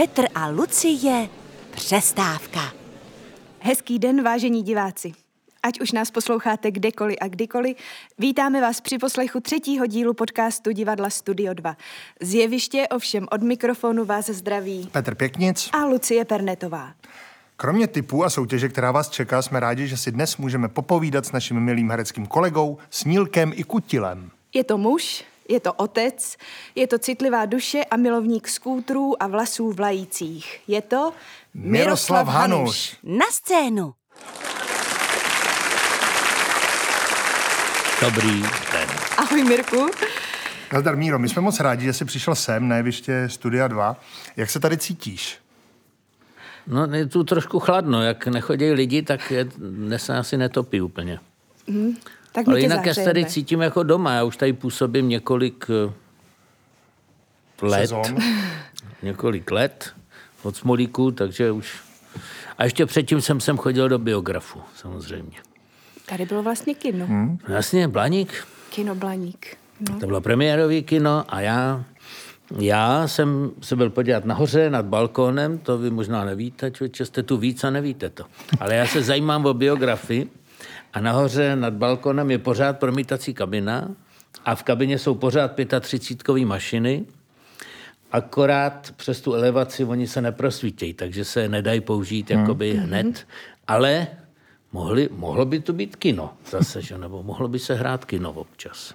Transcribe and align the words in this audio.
Petr 0.00 0.26
a 0.34 0.48
Lucie 0.48 1.28
přestávka. 1.70 2.60
Hezký 3.58 3.98
den, 3.98 4.24
vážení 4.24 4.62
diváci. 4.62 5.12
Ať 5.62 5.80
už 5.80 5.92
nás 5.92 6.10
posloucháte 6.10 6.70
kdekoliv 6.70 7.16
a 7.20 7.28
kdykoliv, 7.28 7.76
vítáme 8.18 8.60
vás 8.60 8.80
při 8.80 8.98
poslechu 8.98 9.40
třetího 9.40 9.86
dílu 9.86 10.14
podcastu 10.14 10.72
Divadla 10.72 11.10
Studio 11.10 11.54
2. 11.54 11.76
Zjeviště 12.20 12.88
ovšem 12.88 13.26
od 13.32 13.42
mikrofonu 13.42 14.04
vás 14.04 14.26
zdraví 14.26 14.88
Petr 14.92 15.14
Pěknic. 15.14 15.70
a 15.72 15.84
Lucie 15.84 16.24
Pernetová. 16.24 16.92
Kromě 17.56 17.86
typů 17.86 18.24
a 18.24 18.30
soutěže, 18.30 18.68
která 18.68 18.92
vás 18.92 19.10
čeká, 19.10 19.42
jsme 19.42 19.60
rádi, 19.60 19.86
že 19.86 19.96
si 19.96 20.12
dnes 20.12 20.36
můžeme 20.36 20.68
popovídat 20.68 21.26
s 21.26 21.32
naším 21.32 21.60
milým 21.60 21.90
hereckým 21.90 22.26
kolegou 22.26 22.78
Snílkem 22.90 23.52
i 23.54 23.64
Kutilem. 23.64 24.30
Je 24.54 24.64
to 24.64 24.78
muž, 24.78 25.24
je 25.50 25.60
to 25.60 25.72
otec, 25.72 26.36
je 26.74 26.86
to 26.86 26.98
citlivá 26.98 27.46
duše 27.46 27.84
a 27.84 27.96
milovník 27.96 28.48
skútrů 28.48 29.22
a 29.22 29.26
vlasů 29.26 29.72
vlajících. 29.72 30.60
Je 30.68 30.82
to 30.82 31.12
Miroslav 31.54 32.28
Hanuš. 32.28 32.96
Na 33.02 33.26
scénu. 33.30 33.94
Dobrý 38.00 38.42
den. 38.72 38.88
Ahoj 39.16 39.44
Mirku. 39.44 39.90
Nazdar 40.72 40.96
Míro, 40.96 41.18
my 41.18 41.28
jsme 41.28 41.42
moc 41.42 41.60
rádi, 41.60 41.84
že 41.84 41.92
jsi 41.92 42.04
přišel 42.04 42.34
sem 42.34 42.68
na 42.68 42.76
jeviště 42.76 43.28
Studia 43.28 43.68
2. 43.68 43.96
Jak 44.36 44.50
se 44.50 44.60
tady 44.60 44.76
cítíš? 44.76 45.38
No, 46.66 46.84
je 46.84 47.06
tu 47.06 47.24
trošku 47.24 47.58
chladno. 47.58 48.02
Jak 48.02 48.26
nechodí 48.26 48.70
lidi, 48.70 49.02
tak 49.02 49.30
je, 49.30 49.44
dnes 49.58 50.04
se 50.04 50.16
asi 50.16 50.36
netopí 50.36 50.80
úplně. 50.80 51.20
Tak 52.32 52.48
Ale 52.48 52.60
jinak 52.60 52.86
já 52.86 52.94
se 52.94 53.04
tady 53.04 53.24
cítím 53.24 53.60
jako 53.60 53.82
doma. 53.82 54.14
Já 54.14 54.24
už 54.24 54.36
tady 54.36 54.52
působím 54.52 55.08
několik 55.08 55.66
eh, 55.70 55.92
let. 57.62 57.80
Sezon? 57.80 58.02
Několik 59.02 59.50
let 59.50 59.94
od 60.42 60.56
Smolíku, 60.56 61.10
takže 61.10 61.50
už... 61.50 61.80
A 62.58 62.64
ještě 62.64 62.86
předtím 62.86 63.20
jsem 63.20 63.40
sem 63.40 63.58
chodil 63.58 63.88
do 63.88 63.98
biografu, 63.98 64.60
samozřejmě. 64.76 65.38
Tady 66.06 66.26
bylo 66.26 66.42
vlastně 66.42 66.74
kino. 66.74 67.06
Hmm. 67.06 67.38
No 67.48 67.54
Jasně, 67.54 67.88
Blaník, 67.88 68.46
Kino 68.70 68.94
Blaník. 68.94 69.56
No. 69.90 70.00
to 70.00 70.06
bylo 70.06 70.20
premiérový 70.20 70.82
kino 70.82 71.24
a 71.28 71.40
já, 71.40 71.84
já 72.58 73.08
jsem 73.08 73.50
se 73.60 73.76
byl 73.76 73.90
podívat 73.90 74.24
nahoře 74.24 74.70
nad 74.70 74.84
balkónem, 74.84 75.58
to 75.58 75.78
vy 75.78 75.90
možná 75.90 76.24
nevíte, 76.24 76.70
člověče, 76.70 77.06
jste 77.06 77.22
tu 77.22 77.36
víc 77.36 77.64
a 77.64 77.70
nevíte 77.70 78.10
to. 78.10 78.24
Ale 78.60 78.74
já 78.74 78.86
se 78.86 79.02
zajímám 79.02 79.46
o 79.46 79.54
biografii 79.54 80.30
a 80.92 81.00
nahoře 81.00 81.56
nad 81.56 81.74
balkónem 81.74 82.30
je 82.30 82.38
pořád 82.38 82.78
promítací 82.78 83.34
kabina 83.34 83.88
a 84.44 84.54
v 84.54 84.62
kabině 84.62 84.98
jsou 84.98 85.14
pořád 85.14 85.52
35 85.80 86.44
mašiny, 86.44 87.04
akorát 88.12 88.92
přes 88.96 89.20
tu 89.20 89.34
elevaci 89.34 89.84
oni 89.84 90.06
se 90.06 90.22
neprosvítějí, 90.22 90.94
takže 90.94 91.24
se 91.24 91.48
nedají 91.48 91.80
použít 91.80 92.30
jakoby 92.30 92.74
hned, 92.74 93.26
ale 93.68 94.06
mohli, 94.72 95.08
mohlo 95.12 95.44
by 95.44 95.60
to 95.60 95.72
být 95.72 95.96
kino 95.96 96.32
zase, 96.50 96.82
že? 96.82 96.98
nebo 96.98 97.22
mohlo 97.22 97.48
by 97.48 97.58
se 97.58 97.74
hrát 97.74 98.04
kino 98.04 98.32
občas. 98.32 98.94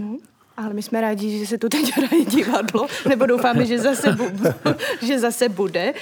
No, 0.00 0.16
ale 0.56 0.74
my 0.74 0.82
jsme 0.82 1.00
rádi, 1.00 1.38
že 1.38 1.46
se 1.46 1.58
tu 1.58 1.68
teď 1.68 1.92
hraje 1.96 2.24
divadlo, 2.24 2.86
nebo 3.08 3.26
doufáme, 3.26 3.66
že 3.66 3.78
zase, 3.78 4.12
bu- 4.12 4.54
že 5.06 5.18
zase 5.18 5.48
bude. 5.48 5.94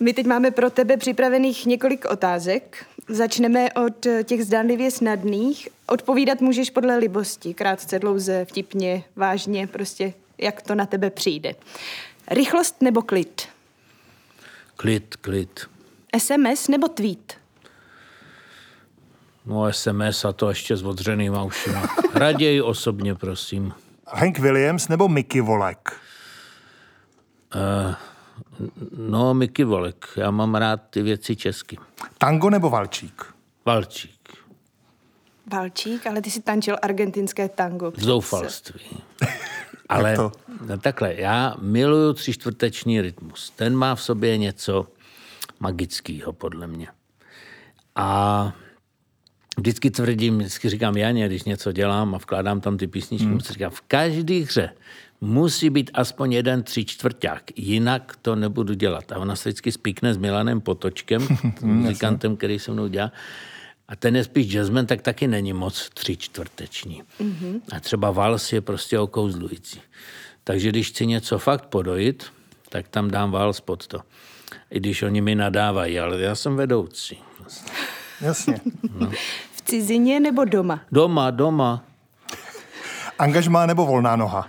My 0.00 0.12
teď 0.12 0.26
máme 0.26 0.50
pro 0.50 0.70
tebe 0.70 0.96
připravených 0.96 1.66
několik 1.66 2.04
otázek. 2.04 2.86
Začneme 3.08 3.72
od 3.72 4.06
eh, 4.06 4.24
těch 4.24 4.44
zdánlivě 4.44 4.90
snadných. 4.90 5.68
Odpovídat 5.86 6.40
můžeš 6.40 6.70
podle 6.70 6.96
libosti, 6.96 7.54
krátce, 7.54 7.98
dlouze, 7.98 8.44
vtipně, 8.44 9.04
vážně, 9.16 9.66
prostě 9.66 10.14
jak 10.38 10.62
to 10.62 10.74
na 10.74 10.86
tebe 10.86 11.10
přijde. 11.10 11.54
Rychlost 12.30 12.82
nebo 12.82 13.02
klid? 13.02 13.48
Klid, 14.76 15.16
klid. 15.16 15.60
SMS 16.18 16.68
nebo 16.68 16.88
tweet? 16.88 17.34
No 19.46 19.72
SMS 19.72 20.24
a 20.24 20.32
to 20.32 20.48
ještě 20.48 20.76
s 20.76 20.82
odřenýma 20.82 21.42
ušima. 21.42 21.82
Raději 22.14 22.62
osobně, 22.62 23.14
prosím. 23.14 23.72
Hank 24.06 24.38
Williams 24.38 24.88
nebo 24.88 25.08
Mickey 25.08 25.40
Volek? 25.40 25.92
No, 28.96 29.34
Miky 29.34 29.64
Volek, 29.64 30.06
já 30.16 30.30
mám 30.30 30.54
rád 30.54 30.80
ty 30.90 31.02
věci 31.02 31.36
česky. 31.36 31.78
Tango 32.18 32.50
nebo 32.50 32.70
Valčík? 32.70 33.24
Valčík, 33.66 34.16
Valčík, 35.52 36.06
ale 36.06 36.22
ty 36.22 36.30
si 36.30 36.42
tančil 36.42 36.76
argentinské 36.82 37.48
tango. 37.48 37.90
přece. 37.90 38.06
zoufalství. 38.06 38.80
Ale 39.88 40.16
to? 40.16 40.32
no, 40.66 40.78
takhle, 40.78 41.14
já 41.14 41.54
miluju 41.60 42.12
tři 42.12 42.32
čtvrteční 42.32 43.00
rytmus. 43.00 43.50
Ten 43.56 43.76
má 43.76 43.94
v 43.94 44.02
sobě 44.02 44.38
něco 44.38 44.86
magického, 45.60 46.32
podle 46.32 46.66
mě. 46.66 46.88
A 47.96 48.52
vždycky 49.58 49.90
tvrdím, 49.90 50.38
vždycky 50.38 50.68
říkám 50.68 50.96
Janě, 50.96 51.26
když 51.26 51.44
něco 51.44 51.72
dělám 51.72 52.14
a 52.14 52.18
vkládám 52.18 52.60
tam 52.60 52.76
ty 52.76 52.86
písničky, 52.86 53.26
hmm. 53.26 53.40
říkám, 53.40 53.70
v 53.70 53.80
každé 53.80 54.34
hře 54.34 54.70
musí 55.20 55.70
být 55.70 55.90
aspoň 55.94 56.32
jeden 56.32 56.62
tři 56.62 56.84
čtvrták, 56.84 57.42
jinak 57.56 58.16
to 58.22 58.36
nebudu 58.36 58.74
dělat. 58.74 59.12
A 59.12 59.18
ona 59.18 59.36
se 59.36 59.48
vždycky 59.48 59.72
spíkne 59.72 60.14
s 60.14 60.16
Milanem 60.16 60.60
Potočkem, 60.60 61.28
muzikantem, 61.60 62.36
který 62.36 62.58
se 62.58 62.72
mnou 62.72 62.88
dělá. 62.88 63.12
A 63.88 63.96
ten 63.96 64.16
je 64.16 64.24
spíš 64.24 64.54
jazzman, 64.54 64.86
tak 64.86 65.02
taky 65.02 65.28
není 65.28 65.52
moc 65.52 65.90
tři 65.94 66.16
čtvrteční. 66.16 67.02
Mm-hmm. 67.20 67.60
A 67.76 67.80
třeba 67.80 68.10
vals 68.10 68.52
je 68.52 68.60
prostě 68.60 68.98
okouzlující. 68.98 69.80
Takže 70.44 70.68
když 70.68 70.88
chci 70.88 71.06
něco 71.06 71.38
fakt 71.38 71.66
podojit, 71.66 72.26
tak 72.68 72.88
tam 72.88 73.10
dám 73.10 73.30
vals 73.30 73.60
pod 73.60 73.86
to. 73.86 74.00
I 74.70 74.80
když 74.80 75.02
oni 75.02 75.20
mi 75.20 75.34
nadávají, 75.34 76.00
ale 76.00 76.20
já 76.20 76.34
jsem 76.34 76.56
vedoucí. 76.56 77.18
Jasně. 78.20 78.60
V 79.52 79.62
cizině 79.62 80.20
nebo 80.20 80.44
doma? 80.44 80.80
Doma, 80.92 81.30
doma. 81.30 81.84
Angažmá 83.18 83.66
nebo 83.66 83.86
volná 83.86 84.16
noha? 84.16 84.48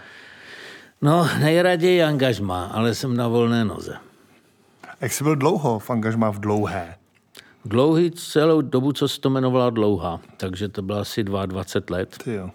No, 1.01 1.29
nejraději 1.39 2.03
angažma, 2.03 2.65
ale 2.65 2.95
jsem 2.95 3.17
na 3.17 3.27
volné 3.27 3.65
noze. 3.65 3.97
Jak 5.01 5.11
jsi 5.13 5.23
byl 5.23 5.35
dlouho 5.35 5.79
v 5.79 5.89
angažmá 5.89 6.29
v 6.29 6.39
dlouhé? 6.39 6.95
Dlouhý 7.65 8.11
celou 8.11 8.61
dobu, 8.61 8.91
co 8.93 9.07
se 9.07 9.21
to 9.21 9.29
jmenovala 9.29 9.69
dlouhá, 9.69 10.19
takže 10.37 10.69
to 10.69 10.81
bylo 10.81 10.99
asi 10.99 11.23
22 11.23 11.97
let. 11.97 12.17
Ty 12.23 12.33
jo. 12.33 12.49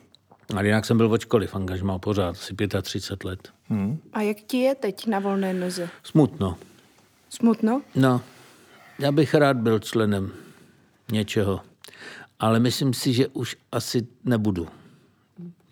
Ale 0.54 0.66
jinak 0.66 0.84
jsem 0.84 0.97
byl 0.97 1.12
očkoliv 1.12 1.54
angažma 1.54 1.98
pořád, 1.98 2.28
asi 2.30 2.54
35 2.82 3.25
let. 3.25 3.48
A 4.12 4.20
jak 4.22 4.36
ti 4.36 4.56
je 4.59 4.74
teď 4.74 5.06
na 5.06 5.19
volné 5.19 5.54
noze? 5.54 5.88
Smutno. 6.03 6.56
Smutno? 7.30 7.82
No, 7.94 8.20
já 8.98 9.12
bych 9.12 9.34
rád 9.34 9.56
byl 9.56 9.78
členem 9.78 10.32
něčeho, 11.12 11.60
ale 12.41 12.60
myslím 12.60 12.94
si, 12.94 13.12
že 13.12 13.28
už 13.28 13.56
asi 13.72 14.06
nebudu. 14.24 14.69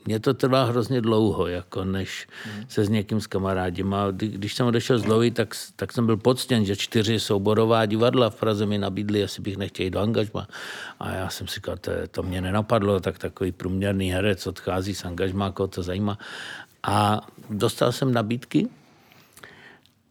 Mně 0.07 0.21
to 0.21 0.35
trvá 0.35 0.65
hrozně 0.65 1.01
dlouho, 1.01 1.47
jako 1.47 1.85
než 1.85 2.29
se 2.69 2.85
s 2.85 2.89
někým 2.89 3.21
s 3.21 3.27
kamarádím. 3.27 3.95
A 3.95 4.11
kdy- 4.11 4.29
když 4.29 4.55
jsem 4.55 4.67
odešel 4.67 4.99
z 4.99 5.03
Dlouhy, 5.03 5.31
tak, 5.31 5.55
tak 5.77 5.93
jsem 5.93 6.07
byl 6.07 6.17
poctěn, 6.17 6.65
že 6.65 6.77
čtyři 6.77 7.21
souborová 7.21 7.87
divadla 7.87 8.31
v 8.31 8.35
Praze 8.35 8.67
mi 8.67 8.79
nabídli, 8.79 9.19
jestli 9.19 9.43
bych 9.43 9.57
nechtěl 9.57 9.85
jít 9.85 9.91
do 9.91 10.01
angažma. 10.01 10.49
A 11.01 11.11
já 11.11 11.29
jsem 11.31 11.49
si 11.49 11.55
říkal, 11.55 11.77
to, 11.77 11.91
to 12.11 12.23
mě 12.23 12.41
nenapadlo, 12.41 13.01
tak 13.01 13.19
takový 13.19 13.53
průměrný 13.53 14.11
herec 14.11 14.47
odchází 14.47 14.95
z 14.95 15.05
angažma, 15.05 15.53
koho 15.53 15.67
to 15.67 15.83
zajímá. 15.83 16.19
A 16.83 17.21
dostal 17.51 17.93
jsem 17.93 18.13
nabídky, 18.13 18.69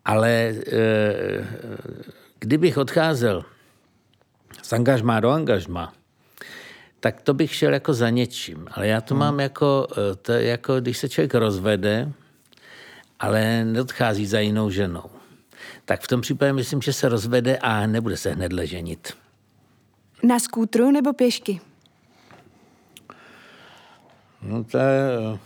ale 0.05 0.29
e, 0.29 1.47
kdybych 2.39 2.77
odcházel 2.77 3.45
z 4.61 4.73
angažmá 4.73 5.19
do 5.19 5.29
angažma, 5.29 5.93
tak 6.99 7.21
to 7.21 7.33
bych 7.33 7.55
šel 7.55 7.73
jako 7.73 7.93
za 7.93 8.09
něčím. 8.09 8.67
Ale 8.71 8.87
já 8.87 9.01
to 9.01 9.13
hmm. 9.13 9.19
mám 9.19 9.39
jako, 9.39 9.87
eh, 9.91 10.15
to 10.15 10.31
jako, 10.31 10.79
když 10.79 10.97
se 10.97 11.09
člověk 11.09 11.33
rozvede, 11.35 12.11
ale 13.19 13.65
neodchází 13.65 14.25
za 14.25 14.39
jinou 14.39 14.69
ženou. 14.69 15.09
Tak 15.85 16.01
v 16.01 16.07
tom 16.07 16.21
případě 16.21 16.53
myslím, 16.53 16.81
že 16.81 16.93
se 16.93 17.09
rozvede 17.09 17.57
a 17.57 17.87
nebude 17.87 18.17
se 18.17 18.31
hned 18.31 18.53
leženit. 18.53 19.13
Na 20.23 20.39
skútru 20.39 20.91
nebo 20.91 21.13
pěšky? 21.13 21.61
No 24.41 24.63
to 24.63 24.77
je 24.77 25.33
eh, 25.33 25.39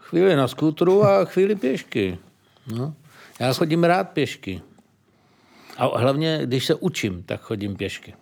chvíli 0.00 0.36
na 0.36 0.48
skútru 0.48 1.04
a 1.04 1.24
chvíli 1.24 1.54
pěšky. 1.54 2.18
No. 2.66 2.94
Já 3.40 3.52
chodím 3.52 3.84
rád 3.84 4.10
pěšky. 4.10 4.62
A 5.76 5.98
hlavně, 5.98 6.40
když 6.42 6.66
se 6.66 6.74
učím, 6.74 7.22
tak 7.22 7.40
chodím 7.40 7.76
pěšky. 7.76 8.14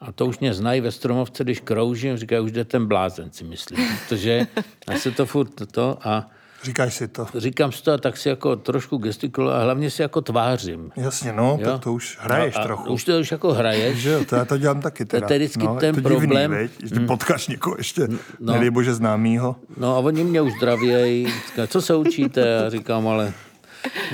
A 0.00 0.12
to 0.12 0.26
už 0.26 0.38
mě 0.38 0.54
znají 0.54 0.80
ve 0.80 0.90
Stromovce, 0.90 1.44
když 1.44 1.60
kroužím, 1.60 2.16
říkají, 2.16 2.40
už 2.44 2.52
jde 2.52 2.64
ten 2.64 2.86
blázen, 2.86 3.30
si 3.32 3.44
myslím. 3.44 3.86
Protože 4.08 4.46
já 4.90 4.98
se 4.98 5.10
to 5.10 5.26
furt 5.26 5.50
to 5.72 5.98
a 6.04 6.30
Říkáš 6.62 6.94
si 6.94 7.08
to. 7.08 7.26
říkám 7.36 7.72
si 7.72 7.82
to 7.82 7.92
a 7.92 7.98
tak 7.98 8.16
si 8.16 8.28
jako 8.28 8.56
trošku 8.56 8.96
gestikuluji 8.96 9.52
a 9.52 9.62
hlavně 9.62 9.90
si 9.90 10.02
jako 10.02 10.20
tvářím. 10.20 10.90
Jasně, 10.96 11.32
no, 11.32 11.58
Jo. 11.60 11.70
tak 11.70 11.80
to 11.80 11.92
už 11.92 12.18
hraješ 12.20 12.54
No 12.54 12.60
a 12.60 12.64
trochu. 12.64 12.92
Už 12.92 13.04
to 13.04 13.18
už 13.20 13.30
jako 13.32 13.52
hraješ. 13.52 13.98
Že 13.98 14.10
jo, 14.10 14.24
to 14.24 14.36
já 14.36 14.44
to 14.44 14.58
dělám 14.58 14.80
taky 14.80 15.04
teda. 15.04 15.26
to 15.26 15.32
je 15.32 15.38
vždycky 15.38 15.64
no, 15.66 15.76
ten 15.76 15.94
to 15.94 16.00
divný, 16.00 16.16
problém. 16.18 16.50
Veď? 16.50 16.70
Že 16.84 16.90
ty 16.94 17.00
potkáš 17.00 17.48
někoho 17.48 17.74
ještě, 17.78 18.08
No. 18.40 18.52
nedej 18.52 18.70
bože 18.70 18.94
známýho. 18.94 19.56
No 19.76 19.96
a 19.96 19.98
oni 19.98 20.24
mě 20.24 20.40
už 20.40 20.52
zdravějí. 20.52 21.26
Co 21.66 21.82
se 21.82 21.94
učíte? 21.96 22.66
A 22.66 22.70
říkám, 22.70 23.08
ale 23.08 23.32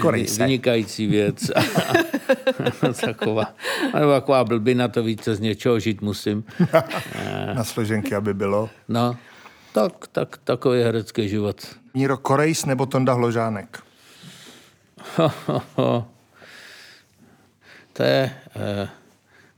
Korejse. 0.00 0.42
vynikající 0.42 1.06
věc. 1.06 1.50
taková, 3.04 3.54
nebo 3.94 4.10
taková 4.12 4.44
blbina, 4.44 4.88
to 4.88 5.02
více 5.02 5.34
z 5.34 5.40
něčeho 5.40 5.78
žít 5.78 6.02
musím. 6.02 6.44
Na 7.54 7.64
složenky, 7.64 8.14
aby 8.14 8.34
bylo. 8.34 8.70
No, 8.88 9.16
tak, 9.72 9.92
tak, 10.12 10.38
takový 10.44 10.78
je 10.78 10.84
herecký 10.84 11.28
život. 11.28 11.66
Míro 11.94 12.16
Korejs 12.16 12.64
nebo 12.64 12.86
Tonda 12.86 13.12
Hložánek? 13.12 13.82
To 17.92 18.02
je 18.02 18.30
eh, 18.56 18.88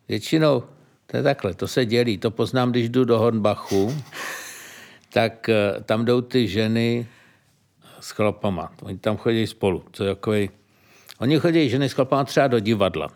většinou, 0.08 0.62
to 1.06 1.17
je 1.17 1.22
takhle, 1.22 1.55
to 1.55 1.69
se 1.69 1.87
dělí. 1.87 2.19
To 2.19 2.31
poznám, 2.31 2.70
když 2.70 2.88
jdu 2.88 3.05
do 3.05 3.19
Hornbachu, 3.19 4.02
tak 5.12 5.49
eh, 5.49 5.75
tam 5.87 6.05
jdou 6.05 6.20
ty 6.20 6.49
ženy 6.49 7.06
s 8.05 8.11
chlapama. 8.11 8.73
Oni 8.83 8.99
tam 8.99 9.17
chodí 9.17 9.47
spolu. 9.47 9.85
To 9.91 10.05
je 10.05 10.15
takový... 10.15 10.51
Oni 11.19 11.39
chodí 11.39 11.69
ženy 11.69 11.89
s 11.89 11.93
chlapama 11.93 12.25
třeba 12.25 12.47
do 12.47 12.59
divadla. 12.59 13.09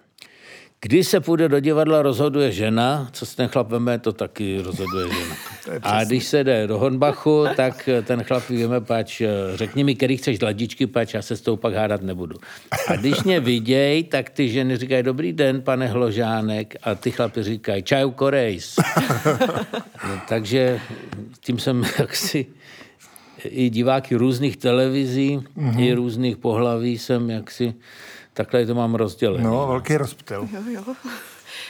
Když 0.80 1.08
se 1.08 1.20
půjde 1.20 1.48
do 1.48 1.60
divadla, 1.60 2.02
rozhoduje 2.02 2.52
žena, 2.52 3.08
co 3.12 3.26
se 3.26 3.36
ten 3.36 3.48
chlap 3.48 3.68
veme, 3.68 3.98
to 3.98 4.12
taky 4.12 4.60
rozhoduje 4.62 5.08
žena. 5.08 5.36
A 5.82 6.04
když 6.04 6.24
se 6.24 6.44
jde 6.44 6.66
do 6.66 6.78
Hornbachu, 6.78 7.46
tak 7.56 7.88
ten 8.04 8.24
chlap 8.24 8.48
víme, 8.48 8.80
pač, 8.80 9.22
řekni 9.54 9.84
mi, 9.84 9.94
který 9.94 10.16
chceš 10.16 10.40
ladičky, 10.40 10.86
pač 10.86 11.14
já 11.14 11.22
se 11.22 11.36
s 11.36 11.40
tou 11.40 11.56
pak 11.56 11.74
hádat 11.74 12.02
nebudu. 12.02 12.36
A 12.88 12.96
když 12.96 13.22
mě 13.22 13.40
viděj, 13.40 14.04
tak 14.04 14.30
ty 14.30 14.48
ženy 14.48 14.76
říkají, 14.76 15.02
dobrý 15.02 15.32
den, 15.32 15.62
pane 15.62 15.86
Hložánek, 15.86 16.76
a 16.82 16.94
ty 16.94 17.10
chlapi 17.10 17.42
říkají, 17.42 17.82
čaju 17.82 18.10
korejs. 18.10 18.76
no, 20.08 20.20
takže 20.28 20.80
tím 21.40 21.58
jsem 21.58 21.84
jaksi 21.98 22.46
i 23.44 23.70
diváky 23.70 24.14
různých 24.14 24.56
televizí, 24.56 25.38
mm-hmm. 25.38 25.80
i 25.80 25.92
různých 25.92 26.36
pohlaví 26.36 26.98
jsem 26.98 27.30
jaksi 27.30 27.74
Takhle 28.38 28.66
to 28.66 28.74
mám 28.74 28.94
rozdělené. 28.94 29.44
No, 29.44 29.66
velký 29.66 29.96
rozptyl. 29.96 30.48
Jo, 30.52 30.60
jo. 30.66 30.94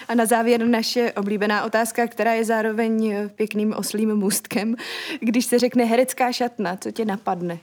A 0.09 0.15
na 0.15 0.27
závěr 0.27 0.67
naše 0.67 1.13
oblíbená 1.13 1.65
otázka, 1.65 2.07
která 2.07 2.33
je 2.33 2.45
zároveň 2.45 3.15
pěkným 3.35 3.73
oslým 3.73 4.15
můstkem. 4.15 4.75
Když 5.21 5.45
se 5.45 5.59
řekne 5.59 5.85
herecká 5.85 6.33
šatna, 6.33 6.77
co 6.77 6.91
tě 6.91 7.05
napadne? 7.05 7.59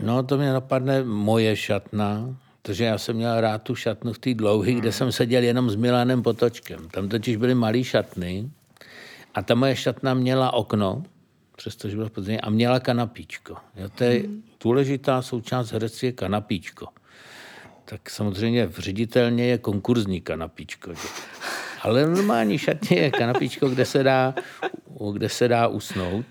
No, 0.00 0.22
to 0.22 0.36
mě 0.36 0.52
napadne 0.52 1.04
moje 1.04 1.56
šatna, 1.56 2.36
protože 2.62 2.84
já 2.84 2.98
jsem 2.98 3.16
měl 3.16 3.40
rád 3.40 3.62
tu 3.62 3.74
šatnu 3.74 4.12
v 4.12 4.18
té 4.18 4.34
dlouhé, 4.34 4.72
kde 4.72 4.92
jsem 4.92 5.12
seděl 5.12 5.42
jenom 5.42 5.70
s 5.70 5.74
Milanem 5.74 6.22
Potočkem. 6.22 6.88
Tam 6.88 7.08
totiž 7.08 7.36
byly 7.36 7.54
malé 7.54 7.84
šatny 7.84 8.50
a 9.34 9.42
ta 9.42 9.54
moje 9.54 9.76
šatna 9.76 10.14
měla 10.14 10.52
okno, 10.52 11.02
přestože 11.58 11.96
byla 11.96 12.08
podzimní, 12.08 12.40
a 12.40 12.50
měla 12.50 12.80
kanapíčko. 12.80 13.56
Jo, 13.76 13.88
to 13.88 14.04
je 14.04 14.20
hmm. 14.20 14.42
důležitá 14.60 15.22
součást 15.22 15.72
herectví 15.72 16.08
je 16.08 16.12
kanapíčko. 16.12 16.86
Tak 17.84 18.10
samozřejmě 18.10 18.66
v 18.66 18.78
ředitelně 18.78 19.44
je 19.44 19.58
konkurzní 19.58 20.20
kanapíčko. 20.20 20.94
Že? 20.94 21.08
Ale 21.82 22.06
normální 22.06 22.58
šatně 22.58 22.98
je 22.98 23.10
kanapíčko, 23.10 23.68
kde 23.68 23.84
se 23.84 24.02
dá, 24.02 24.34
kde 25.12 25.28
se 25.28 25.48
dá 25.48 25.68
usnout. 25.68 26.26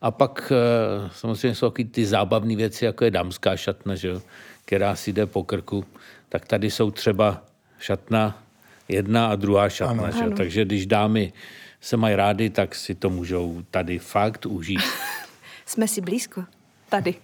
A 0.00 0.10
pak 0.10 0.52
eh, 0.52 1.10
samozřejmě 1.12 1.54
jsou 1.54 1.70
taky 1.70 1.84
ty 1.84 2.06
zábavné 2.06 2.56
věci, 2.56 2.84
jako 2.84 3.04
je 3.04 3.10
dámská 3.10 3.56
šatna, 3.56 3.94
že? 3.94 4.20
která 4.64 4.96
si 4.96 5.12
jde 5.12 5.26
po 5.26 5.44
krku. 5.44 5.84
Tak 6.28 6.46
tady 6.46 6.70
jsou 6.70 6.90
třeba 6.90 7.42
šatna 7.78 8.42
jedna 8.88 9.26
a 9.26 9.36
druhá 9.36 9.68
šatna. 9.68 10.02
Ano. 10.02 10.12
Že? 10.12 10.34
Takže 10.36 10.64
když 10.64 10.86
dámy 10.86 11.32
se 11.80 11.96
mají 11.96 12.16
rádi, 12.16 12.50
tak 12.50 12.74
si 12.74 12.94
to 12.94 13.10
můžou 13.10 13.62
tady 13.70 13.98
fakt 13.98 14.46
užít. 14.46 14.80
Jsme 15.66 15.88
si 15.88 16.00
blízko. 16.00 16.44
Tady. 16.88 17.14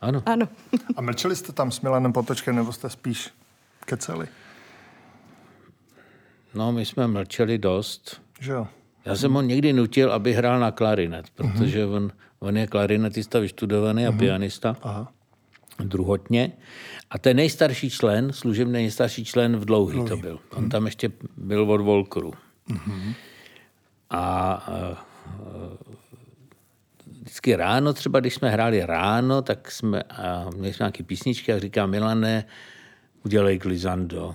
Ano. 0.00 0.22
Ano. 0.26 0.48
A 0.96 1.00
mlčeli 1.00 1.36
jste 1.36 1.52
tam 1.52 1.70
s 1.70 1.80
Milanem 1.80 2.12
Potočkem, 2.12 2.56
nebo 2.56 2.72
jste 2.72 2.90
spíš 2.90 3.30
keceli? 3.84 4.26
No, 6.54 6.72
my 6.72 6.86
jsme 6.86 7.06
mlčeli 7.06 7.58
dost. 7.58 8.22
Že 8.40 8.52
jo? 8.52 8.68
Já 9.04 9.16
jsem 9.16 9.32
ho 9.32 9.42
někdy 9.42 9.72
nutil, 9.72 10.12
aby 10.12 10.32
hrál 10.32 10.60
na 10.60 10.70
klarinet, 10.70 11.30
protože 11.34 11.86
mm-hmm. 11.86 11.94
on, 11.94 12.12
on 12.38 12.56
je 12.56 12.66
klarinetista 12.66 13.38
vyštudovaný 13.38 14.06
a 14.06 14.10
mm-hmm. 14.10 14.18
pianista. 14.18 14.76
Aha. 14.82 15.12
Druhotně. 15.78 16.52
A 17.10 17.18
ten 17.18 17.36
nejstarší 17.36 17.90
člen, 17.90 18.32
služebný 18.32 18.72
nejstarší 18.72 19.24
člen 19.24 19.56
v 19.56 19.64
dlouhý, 19.64 19.94
dlouhý. 19.94 20.08
to 20.08 20.16
byl. 20.16 20.40
On 20.50 20.64
mm-hmm. 20.64 20.70
tam 20.70 20.84
ještě 20.84 21.12
byl 21.36 21.70
od 21.70 21.80
Volkru. 21.80 22.32
Mm-hmm. 22.70 23.14
A 24.10 24.66
vždycky 27.20 27.56
ráno, 27.56 27.92
třeba 27.92 28.20
když 28.20 28.34
jsme 28.34 28.50
hráli 28.50 28.86
ráno, 28.86 29.42
tak 29.42 29.70
jsme, 29.70 30.02
a 30.02 30.50
měli 30.56 30.74
jsme 30.74 30.84
nějaké 30.84 31.02
písničky 31.02 31.52
a 31.52 31.58
říká 31.58 31.86
Milane, 31.86 32.44
udělej 33.24 33.58
glizando. 33.58 34.34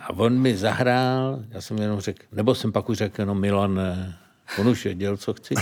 A 0.00 0.10
on 0.10 0.38
mi 0.38 0.56
zahrál, 0.56 1.44
já 1.50 1.60
jsem 1.60 1.78
jenom 1.78 2.00
řekl, 2.00 2.22
nebo 2.32 2.54
jsem 2.54 2.72
pak 2.72 2.88
už 2.88 2.98
řekl 2.98 3.20
jenom 3.20 3.40
Milane, 3.40 4.16
on 4.58 4.68
už 4.68 4.84
věděl, 4.84 5.16
co 5.16 5.34
chci. 5.34 5.54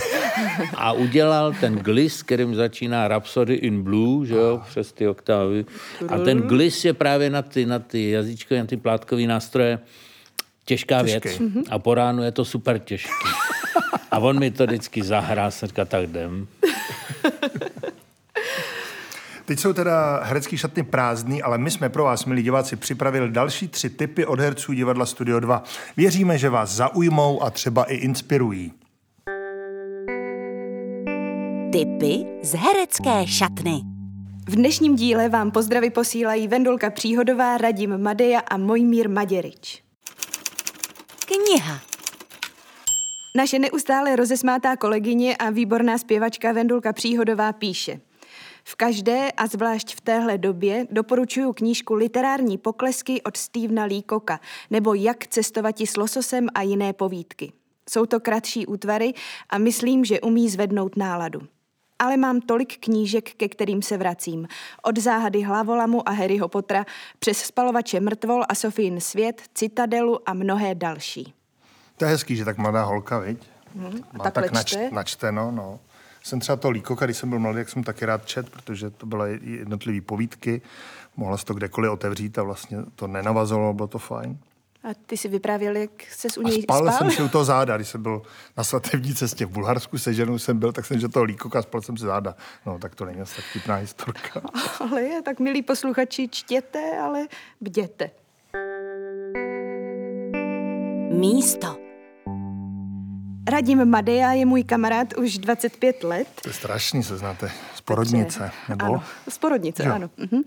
A 0.74 0.92
udělal 0.92 1.52
ten 1.60 1.74
glis, 1.74 2.22
kterým 2.22 2.54
začíná 2.54 3.08
Rhapsody 3.08 3.54
in 3.54 3.82
Blue, 3.82 4.26
že 4.26 4.34
jo, 4.34 4.62
přes 4.68 4.92
ty 4.92 5.08
oktávy. 5.08 5.64
A 6.08 6.18
ten 6.18 6.38
glis 6.40 6.84
je 6.84 6.94
právě 6.94 7.30
na 7.30 7.42
ty, 7.42 7.66
na 7.66 7.78
ty 7.78 8.10
jazyčkové, 8.10 8.60
na 8.60 8.66
ty 8.66 8.76
plátkové 8.76 9.22
nástroje 9.22 9.78
těžká 10.68 11.02
Těžký. 11.02 11.28
věc. 11.28 11.66
A 11.70 11.78
po 11.78 11.94
ránu 11.94 12.22
je 12.22 12.32
to 12.32 12.44
super 12.44 12.78
těžký. 12.78 13.10
A 14.10 14.18
on 14.18 14.38
mi 14.38 14.50
to 14.50 14.66
vždycky 14.66 15.02
zahrá, 15.02 15.50
se 15.50 15.66
říká, 15.66 15.84
tak 15.84 16.02
jdem. 16.02 16.46
Teď 19.44 19.58
jsou 19.58 19.72
teda 19.72 20.20
herecký 20.24 20.56
šatny 20.56 20.82
prázdný, 20.82 21.42
ale 21.42 21.58
my 21.58 21.70
jsme 21.70 21.88
pro 21.88 22.04
vás, 22.04 22.24
milí 22.24 22.42
diváci, 22.42 22.76
připravili 22.76 23.30
další 23.30 23.68
tři 23.68 23.90
typy 23.90 24.26
od 24.26 24.40
herců 24.40 24.72
divadla 24.72 25.06
Studio 25.06 25.40
2. 25.40 25.62
Věříme, 25.96 26.38
že 26.38 26.48
vás 26.48 26.70
zaujmou 26.70 27.42
a 27.42 27.50
třeba 27.50 27.84
i 27.84 27.94
inspirují. 27.96 28.72
Typy 31.72 32.26
z 32.42 32.54
herecké 32.54 33.26
šatny. 33.26 33.80
V 34.48 34.56
dnešním 34.56 34.96
díle 34.96 35.28
vám 35.28 35.50
pozdraví 35.50 35.90
posílají 35.90 36.48
Vendulka 36.48 36.90
Příhodová, 36.90 37.58
Radim 37.58 38.02
Madeja 38.02 38.40
a 38.40 38.56
Mojmír 38.56 39.08
Maděrič. 39.08 39.87
Kniha. 41.44 41.80
Naše 43.36 43.58
neustále 43.58 44.16
rozesmátá 44.16 44.76
kolegyně 44.76 45.36
a 45.36 45.50
výborná 45.50 45.98
zpěvačka 45.98 46.52
Vendulka 46.52 46.92
Příhodová 46.92 47.52
píše. 47.52 48.00
V 48.64 48.76
každé 48.76 49.32
a 49.32 49.46
zvlášť 49.46 49.96
v 49.96 50.00
téhle 50.00 50.38
době 50.38 50.86
doporučuju 50.90 51.52
knížku 51.52 51.94
Literární 51.94 52.58
poklesky 52.58 53.22
od 53.22 53.36
Stevena 53.36 53.84
Leacocka 53.84 54.40
nebo 54.70 54.94
Jak 54.94 55.26
cestovati 55.26 55.86
s 55.86 55.96
lososem 55.96 56.48
a 56.54 56.62
jiné 56.62 56.92
povídky. 56.92 57.52
Jsou 57.90 58.06
to 58.06 58.20
kratší 58.20 58.66
útvary 58.66 59.12
a 59.50 59.58
myslím, 59.58 60.04
že 60.04 60.20
umí 60.20 60.50
zvednout 60.50 60.96
náladu. 60.96 61.40
Ale 61.98 62.16
mám 62.16 62.40
tolik 62.40 62.78
knížek, 62.78 63.34
ke 63.34 63.48
kterým 63.48 63.82
se 63.82 63.96
vracím. 63.96 64.48
Od 64.82 64.98
záhady 64.98 65.42
hlavolamu 65.42 66.08
a 66.08 66.12
Harryho 66.12 66.48
Pottera 66.48 66.86
přes 67.18 67.38
spalovače 67.38 68.00
mrtvol 68.00 68.44
a 68.48 68.54
Sofín 68.54 69.00
svět, 69.00 69.42
Citadelu 69.54 70.28
a 70.28 70.34
mnohé 70.34 70.74
další. 70.74 71.34
To 71.96 72.04
je 72.04 72.10
hezký, 72.10 72.36
že 72.36 72.44
tak 72.44 72.58
mladá 72.58 72.82
holka, 72.84 73.18
viď? 73.18 73.38
Hmm, 73.76 74.04
Má 74.12 74.30
tak 74.30 74.52
nač, 74.52 74.74
načteno, 74.90 75.50
no. 75.50 75.80
Jsem 76.22 76.40
třeba 76.40 76.56
to 76.56 76.70
Líkoka, 76.70 77.04
když 77.04 77.16
jsem 77.16 77.28
byl 77.30 77.38
mladý, 77.38 77.58
jak 77.58 77.68
jsem 77.68 77.84
taky 77.84 78.04
rád 78.04 78.26
čet, 78.26 78.50
protože 78.50 78.90
to 78.90 79.06
byly 79.06 79.40
jednotlivé 79.42 80.00
povídky. 80.00 80.62
Mohla 81.16 81.36
se 81.36 81.44
to 81.44 81.54
kdekoliv 81.54 81.90
otevřít 81.90 82.38
a 82.38 82.42
vlastně 82.42 82.78
to 82.94 83.06
nenavazovalo, 83.06 83.72
bylo 83.72 83.88
to 83.88 83.98
fajn. 83.98 84.38
A 84.82 84.88
ty 85.06 85.16
si 85.16 85.28
vyprávěl, 85.28 85.76
jak 85.76 85.90
se 86.10 86.28
u 86.38 86.42
něj 86.42 86.58
a 86.58 86.62
spal? 86.62 86.78
spal? 86.78 86.98
jsem 86.98 87.10
si 87.10 87.22
u 87.22 87.28
toho 87.28 87.44
záda, 87.44 87.76
když 87.76 87.88
jsem 87.88 88.02
byl 88.02 88.22
na 88.56 88.64
svatební 88.64 89.14
cestě 89.14 89.46
v 89.46 89.50
Bulharsku, 89.50 89.98
se 89.98 90.14
ženou 90.14 90.38
jsem 90.38 90.58
byl, 90.58 90.72
tak 90.72 90.86
jsem 90.86 91.00
že 91.00 91.08
toho 91.08 91.24
líkoka 91.24 91.62
spal 91.62 91.82
jsem 91.82 91.96
si 91.96 92.04
záda. 92.04 92.34
No, 92.66 92.78
tak 92.78 92.94
to 92.94 93.04
není 93.04 93.18
tak 93.18 93.28
vtipná 93.50 93.74
historka. 93.74 94.40
Ale 94.80 95.02
je, 95.02 95.22
tak 95.22 95.40
milí 95.40 95.62
posluchači, 95.62 96.28
čtěte, 96.28 96.98
ale 97.00 97.26
bděte. 97.60 98.10
Místo. 101.10 101.87
Radim 103.48 103.90
Madeja 103.90 104.32
je 104.32 104.46
můj 104.46 104.64
kamarád 104.64 105.14
už 105.16 105.38
25 105.38 106.04
let. 106.04 106.28
To 106.42 106.48
je 106.48 106.52
strašný, 106.52 107.02
se 107.02 107.18
znáte. 107.18 107.50
Z 107.74 107.80
porodnice, 107.80 108.50
nebo? 108.68 108.84
Ano, 108.84 109.02
z 109.28 109.38
porodnice, 109.38 109.84
jo. 109.84 109.92
ano. 109.94 110.10
Mhm. 110.16 110.42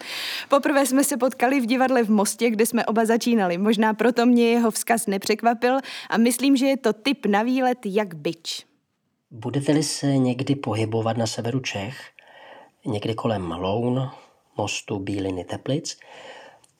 Poprvé 0.50 0.86
jsme 0.86 1.03
se 1.03 1.17
potkali 1.17 1.60
v 1.60 1.65
divadle 1.65 2.03
v 2.03 2.10
Mostě, 2.10 2.50
kde 2.50 2.65
jsme 2.65 2.86
oba 2.86 3.05
začínali. 3.05 3.58
Možná 3.58 3.93
proto 3.93 4.25
mě 4.25 4.50
jeho 4.50 4.72
vzkaz 4.72 5.08
nepřekvapil 5.08 5.77
a 6.10 6.17
myslím, 6.17 6.58
že 6.58 6.65
je 6.65 6.77
to 6.77 6.93
typ 6.93 7.25
na 7.25 7.43
výlet 7.43 7.79
jak 7.86 8.15
byč. 8.15 8.65
Budete-li 9.31 9.84
se 9.84 10.08
někdy 10.08 10.55
pohybovat 10.55 11.17
na 11.17 11.27
severu 11.27 11.60
Čech, 11.60 11.98
někdy 12.86 13.13
kolem 13.13 13.51
Loun, 13.51 14.12
mostu 14.58 15.00
Bíliny 15.00 15.43
Teplic, 15.43 15.98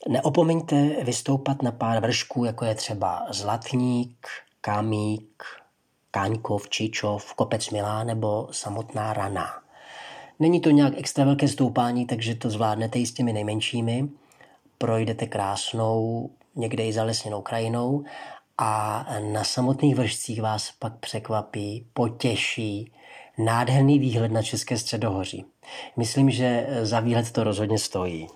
neopomeňte 0.10 1.04
vystoupat 1.04 1.62
na 1.62 1.72
pár 1.72 2.01
vršků, 2.01 2.46
jako 2.46 2.66
je 2.66 2.75
třeba 2.75 3.28
Zlatník, 3.30 4.28
Kamík, 4.62 5.44
Káňkov, 6.12 6.70
Čičov, 6.70 7.34
Kopec 7.34 7.70
Milá 7.70 8.03
nebo 8.03 8.48
samotná 8.51 9.13
Rana. 9.13 9.62
Není 10.39 10.62
to 10.62 10.70
nějak 10.70 10.94
extra 10.98 11.25
velké 11.25 11.48
stoupání, 11.48 12.06
takže 12.06 12.36
to 12.36 12.50
zvládnete 12.50 13.00
i 13.00 13.06
s 13.06 13.13
těmi 13.13 13.34
nejmenšími. 13.34 14.10
Projdete 14.77 15.27
krásnou, 15.27 16.30
někde 16.56 16.86
i 16.86 16.94
zalesněnou 16.94 17.41
krajinou 17.41 18.03
a 18.58 19.06
na 19.34 19.44
samotných 19.44 19.96
vršcích 19.96 20.41
vás 20.41 20.72
pak 20.80 20.98
překvapí, 21.00 21.86
potěší 21.94 22.91
nádherný 23.38 24.00
výhled 24.00 24.32
na 24.32 24.41
České 24.41 24.77
středohoří. 24.77 25.46
Myslím, 25.98 26.30
že 26.30 26.68
za 26.82 27.00
výhled 27.00 27.32
to 27.32 27.44
rozhodně 27.44 27.77
stojí. 27.77 28.27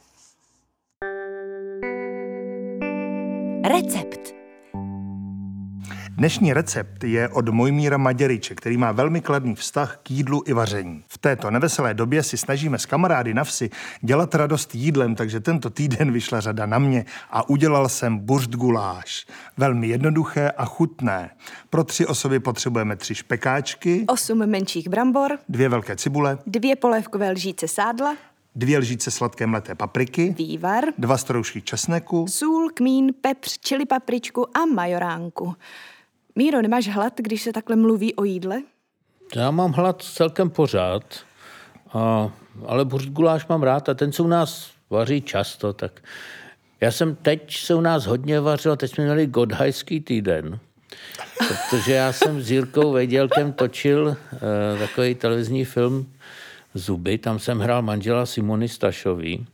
Recept. 3.67 4.35
Dnešní 6.17 6.53
recept 6.53 7.03
je 7.03 7.29
od 7.29 7.50
Mojmíra 7.50 7.98
Maděryče, 7.98 8.55
který 8.55 8.77
má 8.77 8.91
velmi 8.91 9.22
kladný 9.22 9.55
vztah 9.55 10.00
k 10.03 10.12
jídlu 10.12 10.43
i 10.45 10.53
vaření. 10.53 11.03
V 11.07 11.17
této 11.17 11.51
neveselé 11.51 11.93
době 11.93 12.24
si 12.24 12.38
snažíme 12.38 12.79
s 12.79 12.86
kamarády 12.86 13.34
na 13.34 13.43
vsi 13.43 13.69
dělat 14.01 14.36
radost 14.36 14.75
jídlem, 14.75 15.15
takže 15.15 15.39
tento 15.39 15.69
týden 15.69 16.12
vyšla 16.12 16.39
řada 16.39 16.65
na 16.65 16.79
mě 16.79 17.05
a 17.29 17.50
udělal 17.50 17.89
jsem 17.89 18.17
burst 18.17 18.50
guláš. 18.50 19.25
Velmi 19.57 19.88
jednoduché 19.88 20.51
a 20.51 20.65
chutné. 20.65 21.29
Pro 21.69 21.84
tři 21.84 22.05
osoby 22.05 22.39
potřebujeme 22.39 22.95
tři 22.95 23.15
špekáčky, 23.15 24.05
osm 24.07 24.45
menších 24.45 24.89
brambor, 24.89 25.39
dvě 25.50 25.69
velké 25.69 25.95
cibule, 25.95 26.38
dvě 26.48 26.75
polévkové 26.75 27.31
lžíce 27.31 27.67
sádla, 27.67 28.15
dvě 28.55 28.77
lžíce 28.77 29.12
sladké 29.12 29.48
mleté 29.48 29.75
papriky, 29.75 30.36
vývar, 30.38 30.84
dva 30.98 31.17
stroužky 31.17 31.62
česneku, 31.62 32.27
sůl, 32.27 32.69
kmín, 32.74 33.13
pepř, 33.22 33.57
čili 33.60 33.86
papričku 33.86 34.57
a 34.57 34.65
majoránku. 34.65 35.55
Míro, 36.38 36.62
nemáš 36.62 36.88
hlad, 36.88 37.13
když 37.18 37.42
se 37.42 37.54
takhle 37.54 37.75
mluví 37.75 38.15
o 38.15 38.24
jídle? 38.24 38.62
Já 39.36 39.51
mám 39.51 39.72
hlad 39.72 40.01
celkem 40.01 40.50
pořád, 40.50 41.04
a, 41.94 42.32
ale 42.65 42.86
burst 42.86 43.10
guláš 43.10 43.48
mám 43.48 43.63
rád 43.63 43.89
a 43.89 43.94
ten 43.94 44.12
se 44.12 44.24
u 44.24 44.27
nás 44.27 44.72
vaří 44.89 45.22
často, 45.22 45.74
tak 45.74 46.01
já 46.82 46.92
jsem 46.92 47.15
teď 47.15 47.58
se 47.58 47.75
u 47.75 47.82
nás 47.82 48.06
hodně 48.06 48.39
vařil, 48.39 48.75
teď 48.75 48.92
jsme 48.92 49.04
měli 49.04 49.27
godhajský 49.27 50.00
týden, 50.00 50.60
protože 51.38 51.94
já 51.94 52.13
jsem 52.13 52.42
s 52.42 52.51
Jirkou 52.51 52.92
Vejdělkem 52.92 53.54
točil 53.54 54.08
uh, 54.08 54.80
takový 54.80 55.15
televizní 55.15 55.65
film 55.65 56.13
Zuby, 56.74 57.18
tam 57.18 57.39
jsem 57.39 57.60
hrál 57.60 57.82
manžela 57.82 58.25
Simony 58.25 58.70
Stašový 58.70 59.48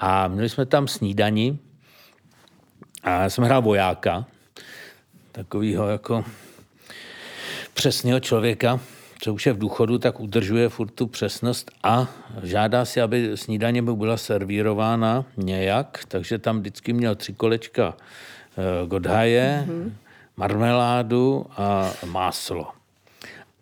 a 0.00 0.28
měli 0.28 0.48
jsme 0.48 0.66
tam 0.66 0.88
snídani 0.88 1.58
a 3.02 3.22
já 3.22 3.30
jsem 3.30 3.44
hrál 3.44 3.62
vojáka 3.62 4.26
takového 5.32 5.88
jako 5.88 6.24
přesného 7.74 8.20
člověka, 8.20 8.80
co 9.20 9.34
už 9.34 9.46
je 9.46 9.52
v 9.52 9.58
důchodu, 9.58 9.98
tak 9.98 10.20
udržuje 10.20 10.68
furt 10.68 10.90
tu 10.90 11.06
přesnost 11.06 11.70
a 11.82 12.08
žádá 12.42 12.84
si, 12.84 13.00
aby 13.00 13.30
snídaně 13.34 13.82
mu 13.82 13.96
byla 13.96 14.16
servírována 14.16 15.24
nějak, 15.36 16.04
takže 16.08 16.38
tam 16.38 16.60
vždycky 16.60 16.92
měl 16.92 17.14
tři 17.14 17.32
kolečka 17.32 17.94
eh, 18.58 18.86
godhaje, 18.86 19.64
mm-hmm. 19.68 19.92
marmeládu 20.36 21.46
a 21.56 21.92
máslo. 22.06 22.68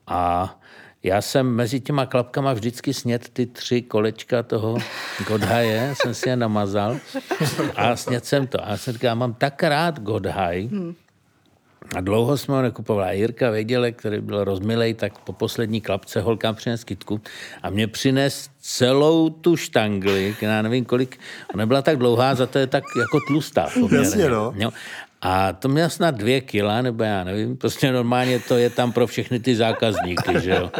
A 0.06 0.54
já 1.02 1.22
jsem 1.22 1.46
mezi 1.46 1.80
těma 1.80 2.06
klapkama 2.06 2.52
vždycky 2.52 2.94
snět 2.94 3.28
ty 3.28 3.46
tři 3.46 3.82
kolečka 3.82 4.42
toho 4.42 4.76
godhaje, 5.26 5.94
jsem 5.96 6.14
si 6.14 6.28
je 6.28 6.36
namazal 6.36 6.96
a 7.76 7.96
snět 7.96 8.24
jsem 8.26 8.46
to. 8.46 8.64
A 8.64 8.70
já 8.70 8.76
jsem 8.76 8.92
říkal, 8.92 9.16
mám 9.16 9.34
tak 9.34 9.62
rád 9.62 10.00
godhaj, 10.00 10.66
hmm. 10.66 10.94
A 11.96 12.00
dlouho 12.00 12.36
jsme 12.36 12.54
ho 12.54 12.62
nekupovali. 12.62 13.18
Jirka 13.18 13.50
věděl, 13.50 13.92
který 13.92 14.20
byl 14.20 14.44
rozmilej, 14.44 14.94
tak 14.94 15.18
po 15.18 15.32
poslední 15.32 15.80
klapce 15.80 16.20
holkám 16.20 16.54
přines 16.54 16.84
kytku 16.84 17.20
a 17.62 17.70
mě 17.70 17.86
přines 17.86 18.50
celou 18.60 19.30
tu 19.30 19.56
štangli, 19.56 20.36
já 20.40 20.62
nevím 20.62 20.84
kolik, 20.84 21.20
ona 21.54 21.66
byla 21.66 21.82
tak 21.82 21.96
dlouhá, 21.96 22.34
za 22.34 22.46
to 22.46 22.58
je 22.58 22.66
tak 22.66 22.84
jako 22.98 23.18
tlustá. 23.26 23.68
Jasně, 23.92 24.28
no. 24.28 24.52
Jo. 24.56 24.70
A 25.22 25.52
to 25.52 25.68
měl 25.68 25.90
snad 25.90 26.14
dvě 26.14 26.40
kila, 26.40 26.82
nebo 26.82 27.02
já 27.02 27.24
nevím, 27.24 27.56
prostě 27.56 27.92
normálně 27.92 28.40
to 28.40 28.56
je 28.56 28.70
tam 28.70 28.92
pro 28.92 29.06
všechny 29.06 29.40
ty 29.40 29.56
zákazníky, 29.56 30.40
že 30.40 30.50
jo, 30.50 30.70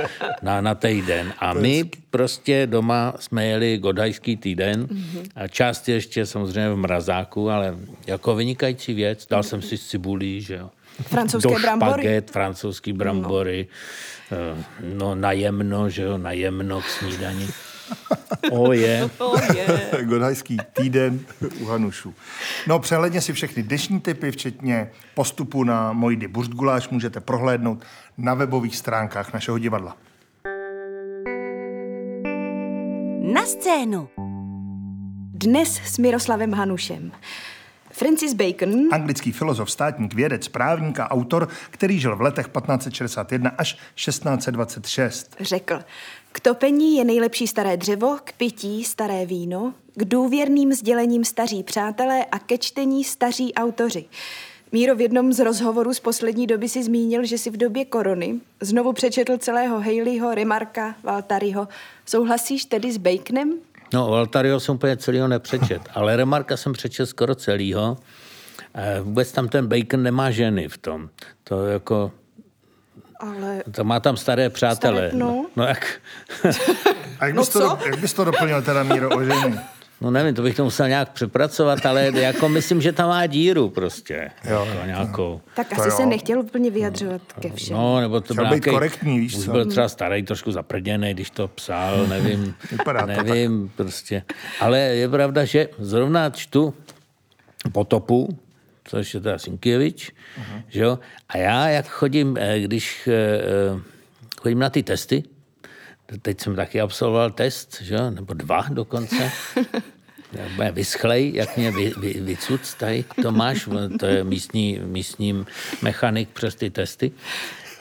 na, 0.43 0.61
na 0.61 0.75
týden. 0.75 1.33
A 1.39 1.53
my 1.53 1.85
prostě 2.11 2.67
doma 2.67 3.15
jsme 3.19 3.47
jeli 3.47 3.79
godajský 3.79 4.37
týden 4.37 4.89
a 5.37 5.49
část 5.49 5.89
ještě 5.89 6.27
samozřejmě 6.27 6.71
v 6.71 6.77
mrazáku, 6.77 7.51
ale 7.51 7.77
jako 8.07 8.35
vynikající 8.35 8.95
věc, 8.95 9.27
dal 9.31 9.43
jsem 9.43 9.63
si 9.63 9.79
cibulí, 9.79 10.41
že 10.41 10.55
jo. 10.55 10.71
Francouzské 11.03 11.55
do 11.55 11.61
brambory. 11.61 12.03
špaget, 12.03 12.31
francouzský 12.31 12.93
brambory, 12.93 13.67
no, 14.31 14.39
no 14.95 15.15
najemno, 15.15 15.91
že 15.91 16.03
jo, 16.03 16.19
najemno 16.19 16.81
k 16.81 16.89
snídani. 16.89 17.49
O 18.51 18.73
je. 18.73 19.11
Oh, 19.19 19.41
yeah. 19.55 20.05
Godhajský 20.05 20.57
týden 20.73 21.21
u 21.61 21.65
Hanušu. 21.65 22.15
No, 22.67 22.79
přehledně 22.79 23.21
si 23.21 23.33
všechny 23.33 23.63
dnešní 23.63 24.01
typy, 24.01 24.31
včetně 24.31 24.91
postupu 25.15 25.65
na 25.65 25.93
Mojdy 25.93 26.29
Burst 26.29 26.51
Guláš, 26.51 26.89
můžete 26.89 27.21
prohlédnout 27.21 27.85
na 28.19 28.35
webových 28.35 28.77
stránkách 28.77 29.33
našeho 29.33 29.59
divadla. 29.59 29.97
Na 33.33 33.47
scénu. 33.47 34.09
Dnes 35.35 35.81
s 35.85 35.99
Miroslavem 35.99 36.53
Hanušem. 36.53 37.13
Francis 38.01 38.35
Bacon, 38.35 38.89
Anglický 38.91 39.33
filozof, 39.33 39.71
státník, 39.71 40.15
vědec, 40.15 40.49
právník 40.49 41.01
a 41.01 41.11
autor, 41.11 41.49
který 41.71 42.01
žil 42.01 42.17
v 42.17 42.21
letech 42.21 42.47
1561 42.47 43.51
až 43.59 43.77
1626. 43.95 45.37
řekl, 45.41 45.81
k 46.33 46.41
topení 46.41 46.97
je 46.97 47.05
nejlepší 47.05 47.47
staré 47.47 47.77
dřevo, 47.77 48.19
k 48.25 48.33
pití 48.33 48.85
staré 48.85 49.27
víno, 49.27 49.75
k 49.95 50.05
důvěrným 50.05 50.73
sdělením 50.73 51.25
staří 51.25 51.63
přátelé 51.63 52.25
a 52.25 52.39
ke 52.39 52.59
čtení 52.59 53.05
staří 53.05 53.55
autoři. 53.55 54.05
Míro 54.73 54.97
v 54.97 55.01
jednom 55.01 55.33
z 55.33 55.39
rozhovorů 55.39 55.95
z 55.95 56.01
poslední 56.01 56.47
doby 56.47 56.69
si 56.69 56.83
zmínil, 56.83 57.25
že 57.25 57.39
si 57.39 57.51
v 57.51 57.57
době 57.57 57.85
korony 57.85 58.41
znovu 58.61 58.93
přečetl 58.93 59.39
celého 59.39 59.81
Haleyho, 59.81 60.35
Remarka, 60.35 60.95
Valtaryho. 61.03 61.69
Souhlasíš 62.07 62.65
tedy 62.65 62.93
s 62.93 62.97
Baconem? 62.97 63.55
No, 63.95 64.11
Valtario 64.11 64.61
jsem 64.61 64.75
úplně 64.75 64.97
celýho 64.97 65.29
nepřečet, 65.29 65.83
ale 65.95 66.17
Remarka 66.17 66.57
jsem 66.57 66.73
přečet 66.73 67.07
skoro 67.07 67.35
celýho. 67.35 67.97
Eh, 68.75 69.01
Vůbec 69.01 69.33
tam 69.33 69.49
ten 69.49 69.67
Bacon 69.67 70.03
nemá 70.03 70.31
ženy 70.31 70.69
v 70.69 70.79
tom. 70.79 71.09
To 71.45 71.67
jako, 71.67 72.13
Ale 73.21 73.63
to 73.75 73.85
má 73.85 74.01
tam 74.01 74.17
staré 74.17 74.51
přátelé. 74.51 75.09
Staré, 75.09 75.25
no. 75.25 75.47
no 75.57 75.65
jak, 75.65 76.01
A 77.21 77.27
jak 77.27 77.35
No 77.35 77.43
bys, 77.43 77.49
to, 77.49 77.61
co? 77.61 77.69
do- 77.77 77.79
jak 77.87 77.99
bys 77.99 78.13
to 78.13 78.25
doplnil 78.25 78.63
teda, 78.63 78.83
Míro, 78.83 79.09
o 79.17 79.25
ženy? 79.25 79.61
No 80.01 80.11
nevím, 80.11 80.35
to 80.35 80.43
bych 80.43 80.57
to 80.57 80.65
musel 80.65 80.89
nějak 80.89 81.13
přepracovat, 81.13 81.87
ale 81.87 82.13
jako 82.15 82.49
myslím, 82.49 82.81
že 82.83 82.93
tam 82.93 83.09
má 83.09 83.27
díru 83.27 83.69
prostě. 83.71 84.31
Jo, 84.51 84.67
jako 84.71 84.87
nějakou. 84.87 85.41
tak 85.57 85.69
To 85.69 85.75
asi 85.81 85.89
jo. 85.89 85.97
se 85.97 86.07
nechtěl 86.07 86.41
úplně 86.41 86.71
vyjadřovat 86.71 87.23
ke 87.41 87.51
všem. 87.51 87.77
No, 87.77 88.01
nebo 88.01 88.21
to 88.21 88.35
byl 88.35 88.45
nějaký- 88.45 88.71
korektní, 88.71 89.19
víš 89.21 89.37
už 89.37 89.45
co? 89.45 89.51
byl 89.53 89.67
třeba 89.67 89.89
starý, 89.89 90.23
trošku 90.23 90.53
zaprděný, 90.53 91.15
když 91.15 91.31
to 91.31 91.49
psal, 91.49 92.07
nevím. 92.09 92.55
Vypadá 92.71 93.01
to 93.01 93.07
nevím, 93.07 93.73
prostě. 93.77 94.23
Ale 94.61 94.79
je 94.79 95.09
pravda, 95.09 95.45
že 95.45 95.69
zrovna 95.79 96.31
čtu 96.31 96.75
potopu, 97.73 98.39
což 98.85 99.15
je 99.15 99.21
teda 99.21 99.39
Sinkěvič, 99.39 100.11
uh-huh. 100.13 100.63
že 100.69 100.81
jo? 100.81 100.99
A 101.29 101.37
já, 101.39 101.69
jak 101.69 101.87
chodím, 101.89 102.37
eh, 102.41 102.61
když 102.61 103.09
eh, 103.09 103.13
eh, 103.13 103.81
chodím 104.41 104.59
na 104.59 104.71
ty 104.71 104.83
testy, 104.83 105.23
teď 106.23 106.41
jsem 106.41 106.57
taky 106.57 106.81
absolvoval 106.81 107.31
test, 107.31 107.83
že 107.83 108.11
nebo 108.11 108.35
dva 108.35 108.67
dokonce, 108.71 109.31
bude 110.57 110.71
vyschlej, 110.71 111.33
jak 111.35 111.57
mě 111.57 111.71
vy, 111.71 111.93
vy, 111.99 112.13
vycuc 112.21 112.75
tady 112.75 113.05
Tomáš, 113.23 113.69
to 113.99 114.07
je 114.07 114.25
místní, 114.25 114.81
místní 114.85 115.45
mechanik 115.83 116.29
přes 116.29 116.55
ty 116.55 116.71
testy, 116.71 117.13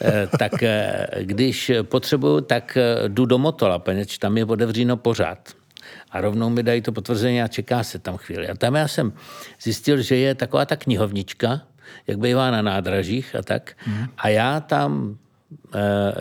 Eh, 0.02 0.28
tak 0.38 0.64
eh, 0.64 1.08
když 1.22 1.72
potřebuju, 1.82 2.42
tak 2.42 2.78
eh, 2.78 3.10
jdu 3.10 3.26
do 3.26 3.38
Motola, 3.38 3.80
poněvadž 3.80 4.18
tam 4.18 4.38
je 4.38 4.46
otevříno 4.46 4.98
pořád. 4.98 5.40
A 6.12 6.22
rovnou 6.22 6.50
mi 6.50 6.64
dají 6.64 6.82
to 6.82 6.92
potvrzení 6.92 7.42
a 7.42 7.48
čeká 7.48 7.84
se 7.84 8.00
tam 8.00 8.18
chvíli. 8.18 8.50
A 8.50 8.56
tam 8.56 8.76
já 8.76 8.88
jsem 8.88 9.14
zjistil, 9.62 10.02
že 10.02 10.16
je 10.16 10.36
taková 10.36 10.66
ta 10.66 10.76
knihovnička, 10.76 11.62
jak 12.08 12.20
bývá 12.20 12.52
na 12.52 12.62
nádražích 12.62 13.36
a 13.36 13.42
tak. 13.42 13.78
A 14.18 14.30
já 14.30 14.60
tam 14.60 15.18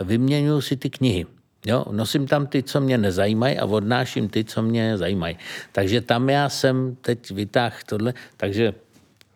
vyměňuji 0.03 0.61
si 0.61 0.77
ty 0.77 0.89
knihy. 0.89 1.25
Jo, 1.65 1.85
nosím 1.91 2.27
tam 2.27 2.47
ty, 2.47 2.63
co 2.63 2.81
mě 2.81 2.97
nezajímají 2.97 3.57
a 3.57 3.65
odnáším 3.65 4.29
ty, 4.29 4.43
co 4.43 4.61
mě 4.61 4.97
zajímají. 4.97 5.37
Takže 5.71 6.01
tam 6.01 6.29
já 6.29 6.49
jsem 6.49 6.97
teď 7.01 7.31
vytáhl 7.31 7.75
tohle, 7.85 8.13
takže 8.37 8.73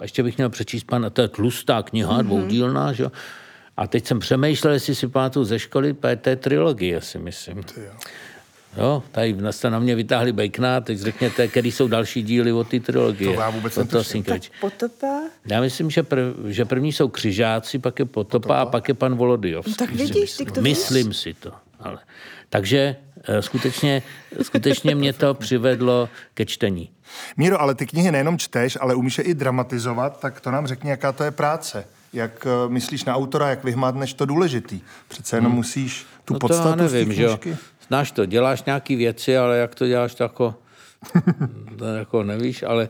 ještě 0.01 0.23
bych 0.23 0.37
měl 0.37 0.49
přečíst 0.49 0.83
pan, 0.83 1.05
to 1.13 1.21
je 1.21 1.27
tlustá 1.27 1.83
kniha, 1.83 2.17
mm-hmm. 2.17 2.23
dvoudílná, 2.23 2.93
že 2.93 3.03
jo. 3.03 3.11
A 3.77 3.87
teď 3.87 4.07
jsem 4.07 4.19
přemýšlel, 4.19 4.73
jestli 4.73 4.95
si 4.95 5.07
pamatuju 5.07 5.45
ze 5.45 5.59
školy, 5.59 5.93
to 5.93 6.07
je 6.07 6.15
té 6.15 6.35
trilogie, 6.35 7.01
si 7.01 7.19
myslím. 7.19 7.63
Jo, 8.77 9.03
tady 9.11 9.35
jste 9.51 9.69
na 9.69 9.79
mě 9.79 9.95
vytáhli 9.95 10.31
Bacona, 10.31 10.81
teď 10.81 10.99
řekněte, 10.99 11.47
který 11.47 11.71
jsou 11.71 11.87
další 11.87 12.23
díly 12.23 12.51
od 12.51 12.67
té 12.67 12.79
trilogie. 12.79 13.33
To 13.33 13.41
já 13.41 13.49
vůbec 13.49 13.77
netuším. 13.77 14.03
Sienkiewicz. 14.03 14.49
Potopa? 14.61 15.21
Já 15.45 15.61
myslím, 15.61 15.89
že, 15.89 16.03
prv, 16.03 16.33
že 16.47 16.65
první 16.65 16.91
jsou 16.91 17.07
křižáci, 17.07 17.79
pak 17.79 17.99
je 17.99 18.05
Potopa, 18.05 18.55
a 18.55 18.65
pak 18.65 18.87
je 18.87 18.93
pan 18.93 19.15
Volodijovský. 19.15 19.71
No 19.71 19.77
tak 19.77 19.95
vidíš, 19.95 20.21
myslím. 20.21 20.45
ty 20.45 20.51
to 20.51 20.61
víš. 20.61 20.77
Myslím 20.77 21.13
si 21.13 21.33
to. 21.33 21.51
Ale. 21.83 21.99
Takže 22.49 22.95
eh, 23.23 23.41
skutečně, 23.41 24.03
skutečně 24.41 24.95
mě 24.95 25.13
to 25.13 25.33
přivedlo 25.33 26.09
ke 26.33 26.45
čtení. 26.45 26.89
Míro, 27.37 27.61
ale 27.61 27.75
ty 27.75 27.85
knihy 27.85 28.11
nejenom 28.11 28.37
čteš, 28.37 28.77
ale 28.81 28.95
umíš 28.95 29.17
je 29.17 29.23
i 29.23 29.33
dramatizovat, 29.33 30.19
tak 30.19 30.41
to 30.41 30.51
nám 30.51 30.67
řekni, 30.67 30.89
jaká 30.89 31.11
to 31.11 31.23
je 31.23 31.31
práce. 31.31 31.85
Jak 32.13 32.47
eh, 32.47 32.69
myslíš 32.69 33.05
na 33.05 33.15
autora, 33.15 33.49
jak 33.49 33.63
vyhmátneš 33.63 34.13
to 34.13 34.25
důležitý? 34.25 34.81
Přece 35.07 35.37
jenom 35.37 35.51
hmm. 35.51 35.57
musíš 35.57 36.05
tu 36.25 36.33
no 36.33 36.39
podstatu 36.39 36.69
to 36.69 36.75
nevím, 36.75 37.13
z 37.13 37.15
že 37.15 37.27
Znáš 37.87 38.11
to, 38.11 38.25
děláš 38.25 38.63
nějaké 38.63 38.95
věci, 38.95 39.37
ale 39.37 39.57
jak 39.57 39.75
to 39.75 39.87
děláš, 39.87 40.15
to 40.15 40.23
jako, 40.23 40.55
to 41.77 41.85
jako 41.85 42.23
nevíš, 42.23 42.63
ale 42.63 42.89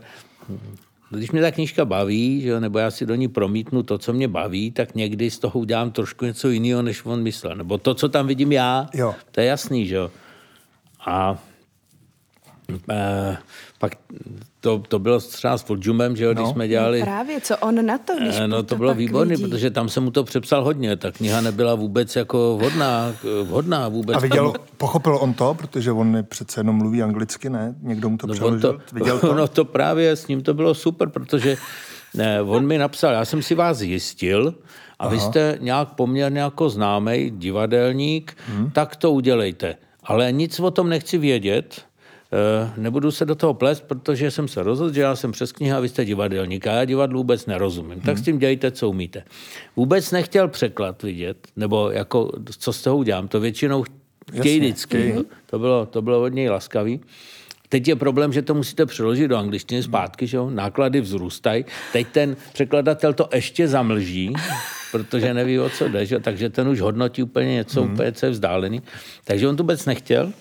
když 1.10 1.30
mě 1.30 1.42
ta 1.42 1.50
knížka 1.50 1.84
baví, 1.84 2.40
že, 2.40 2.60
nebo 2.60 2.78
já 2.78 2.90
si 2.90 3.06
do 3.06 3.14
ní 3.14 3.28
promítnu 3.28 3.82
to, 3.82 3.98
co 3.98 4.12
mě 4.12 4.28
baví, 4.28 4.70
tak 4.70 4.94
někdy 4.94 5.30
z 5.30 5.38
toho 5.38 5.60
udělám 5.60 5.90
trošku 5.90 6.24
něco 6.24 6.48
jiného, 6.48 6.82
než 6.82 7.04
on 7.04 7.22
myslel. 7.22 7.56
Nebo 7.56 7.78
to, 7.78 7.94
co 7.94 8.08
tam 8.08 8.26
vidím 8.26 8.52
já, 8.52 8.88
jo. 8.94 9.14
to 9.30 9.40
je 9.40 9.46
jasný, 9.46 9.86
že 9.86 9.94
jo. 9.94 10.10
A 11.06 11.38
e, 12.90 13.36
pak 13.78 13.92
to, 14.60 14.82
to 14.88 14.98
bylo 14.98 15.20
třeba 15.20 15.58
s 15.58 15.62
Fordjumem, 15.62 16.16
že 16.16 16.24
jo, 16.24 16.34
no. 16.34 16.42
když 16.42 16.52
jsme 16.52 16.68
dělali... 16.68 17.00
No 17.00 17.06
právě, 17.06 17.40
co 17.40 17.56
on 17.56 17.86
na 17.86 17.98
to, 17.98 18.12
když 18.20 18.36
eh, 18.38 18.48
No 18.48 18.56
to, 18.56 18.62
to 18.62 18.76
bylo 18.76 18.94
výborné, 18.94 19.36
protože 19.36 19.70
tam 19.70 19.88
jsem 19.88 20.04
mu 20.04 20.10
to 20.10 20.24
přepsal 20.24 20.64
hodně. 20.64 20.96
Ta 20.96 21.12
kniha 21.12 21.40
nebyla 21.40 21.74
vůbec 21.74 22.16
jako 22.16 22.56
vhodná, 22.58 23.14
vhodná 23.42 23.88
vůbec. 23.88 24.16
A 24.16 24.20
viděl, 24.20 24.52
pochopil 24.76 25.18
on 25.20 25.34
to, 25.34 25.54
protože 25.54 25.92
on 25.92 26.18
přece 26.28 26.60
jenom 26.60 26.76
mluví 26.76 27.02
anglicky, 27.02 27.50
ne? 27.50 27.74
Někdo 27.82 28.10
mu 28.10 28.16
to 28.16 28.26
no, 28.26 28.34
přeložil? 28.34 28.60
To, 28.60 28.78
viděl 28.92 29.18
to? 29.20 29.34
No 29.34 29.48
to 29.48 29.64
právě 29.64 30.16
s 30.16 30.26
ním 30.26 30.42
to 30.42 30.54
bylo 30.54 30.74
super, 30.74 31.08
protože 31.08 31.56
ne, 32.14 32.42
on 32.42 32.66
mi 32.66 32.78
napsal, 32.78 33.12
já 33.12 33.24
jsem 33.24 33.42
si 33.42 33.54
vás 33.54 33.78
zjistil, 33.78 34.54
a 34.98 35.04
Aha. 35.04 35.10
vy 35.10 35.20
jste 35.20 35.58
nějak 35.60 35.88
poměrně 35.88 36.40
jako 36.40 36.70
známý 36.70 37.30
divadelník, 37.30 38.36
hmm. 38.48 38.70
tak 38.70 38.96
to 38.96 39.12
udělejte. 39.12 39.74
Ale 40.04 40.32
nic 40.32 40.60
o 40.60 40.70
tom 40.70 40.88
nechci 40.88 41.18
vědět, 41.18 41.84
Eh, 41.93 41.93
nebudu 42.76 43.10
se 43.10 43.24
do 43.24 43.34
toho 43.34 43.54
plést, 43.54 43.84
protože 43.84 44.30
jsem 44.30 44.48
se 44.48 44.62
rozhodl, 44.62 44.92
že 44.94 45.00
já 45.00 45.16
jsem 45.16 45.32
přes 45.32 45.52
kniha 45.52 45.76
a 45.76 45.80
vy 45.80 45.88
jste 45.88 46.04
divadelník 46.04 46.66
a 46.66 46.72
já 46.72 46.84
divadlu 46.84 47.18
vůbec 47.18 47.46
nerozumím. 47.46 47.92
Hmm. 47.92 48.00
Tak 48.00 48.18
s 48.18 48.22
tím 48.22 48.38
dějte, 48.38 48.70
co 48.70 48.90
umíte. 48.90 49.24
Vůbec 49.76 50.10
nechtěl 50.10 50.48
překlad 50.48 51.02
vidět, 51.02 51.48
nebo 51.56 51.90
jako, 51.90 52.30
co 52.58 52.72
z 52.72 52.82
toho 52.82 52.96
udělám. 52.96 53.28
To 53.28 53.40
většinou 53.40 53.84
chtějí 54.38 54.60
vždycky. 54.60 55.12
No. 55.16 55.22
To 55.46 55.58
bylo, 55.58 55.86
to 55.86 56.02
bylo 56.02 56.22
od 56.22 56.28
něj 56.28 56.48
laskavý. 56.48 57.00
Teď 57.68 57.88
je 57.88 57.96
problém, 57.96 58.32
že 58.32 58.42
to 58.42 58.54
musíte 58.54 58.86
přeložit 58.86 59.28
do 59.28 59.36
angličtiny 59.36 59.82
zpátky, 59.82 60.26
že 60.26 60.36
jo? 60.36 60.50
náklady 60.50 61.00
vzrůstají. 61.00 61.64
Teď 61.92 62.06
ten 62.12 62.36
překladatel 62.52 63.12
to 63.12 63.28
ještě 63.34 63.68
zamlží, 63.68 64.32
protože 64.92 65.34
neví, 65.34 65.58
o 65.58 65.70
co 65.70 65.88
jde, 65.88 66.06
že? 66.06 66.20
takže 66.20 66.50
ten 66.50 66.68
už 66.68 66.80
hodnotí 66.80 67.22
úplně 67.22 67.54
něco 67.54 67.82
hmm. 67.82 67.92
úplně, 67.92 68.12
co 68.12 68.26
je 68.26 68.32
vzdálený. 68.32 68.82
Takže 69.24 69.48
on 69.48 69.56
to 69.56 69.62
vůbec 69.62 69.86
nechtěl. 69.86 70.32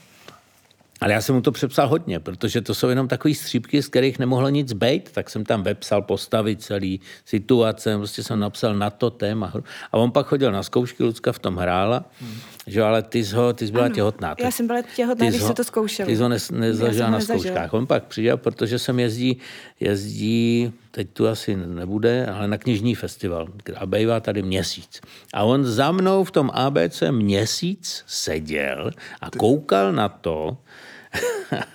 Ale 1.02 1.14
já 1.14 1.22
jsem 1.22 1.36
mu 1.36 1.42
to 1.42 1.52
přepsal 1.52 1.88
hodně, 1.88 2.20
protože 2.20 2.62
to 2.62 2.76
jsou 2.76 2.90
jenom 2.90 3.08
takové 3.08 3.34
střípky, 3.34 3.84
z 3.84 3.88
kterých 3.88 4.20
nemohlo 4.20 4.50
nic 4.50 4.74
být, 4.74 5.12
tak 5.12 5.30
jsem 5.30 5.46
tam 5.46 5.64
vepsal 5.64 6.02
postavy 6.02 6.56
celý 6.56 7.02
situace, 7.26 7.98
prostě 7.98 8.24
jsem 8.24 8.40
napsal 8.40 8.76
na 8.76 8.90
to 8.90 9.10
téma. 9.10 9.54
A 9.92 9.98
on 9.98 10.12
pak 10.12 10.28
chodil 10.28 10.52
na 10.52 10.64
zkoušky, 10.64 11.04
Lucka 11.04 11.32
v 11.32 11.40
tom 11.40 11.58
hrála, 11.58 12.06
hmm. 12.22 12.38
Že 12.68 12.84
ale 12.84 13.04
ty 13.04 13.26
jsi, 13.26 13.36
ho, 13.36 13.54
ty 13.54 13.68
jsi 13.68 13.72
byla 13.72 13.86
ano, 13.86 13.96
těhotná. 13.96 14.36
Já 14.40 14.52
jsem 14.52 14.68
byla 14.68 14.82
těhotná, 14.96 15.30
když 15.30 15.42
se 15.42 15.54
to 15.54 15.64
zkoušel. 15.64 16.06
Ty 16.06 16.16
jsi 16.16 16.22
ho 16.22 16.30
ne, 16.30 16.38
nezažila 16.52 17.10
na 17.10 17.20
zkouškách. 17.20 17.74
On 17.74 17.88
pak 17.88 18.04
přijel, 18.04 18.38
protože 18.38 18.80
jsem 18.80 19.00
jezdí, 19.00 19.38
jezdí, 19.80 20.74
teď 20.92 21.08
tu 21.14 21.28
asi 21.28 21.56
nebude, 21.56 22.26
ale 22.26 22.48
na 22.48 22.58
knižní 22.58 22.96
festival, 22.96 23.48
a 23.76 23.86
bývá 23.86 24.20
tady 24.20 24.42
měsíc. 24.42 25.02
A 25.34 25.44
on 25.44 25.66
za 25.66 25.92
mnou 25.92 26.24
v 26.24 26.32
tom 26.32 26.52
ABC 26.54 27.04
měsíc 27.12 28.04
seděl 28.08 28.92
a 29.22 29.30
koukal 29.30 29.94
na 29.94 30.10
to, 30.10 30.58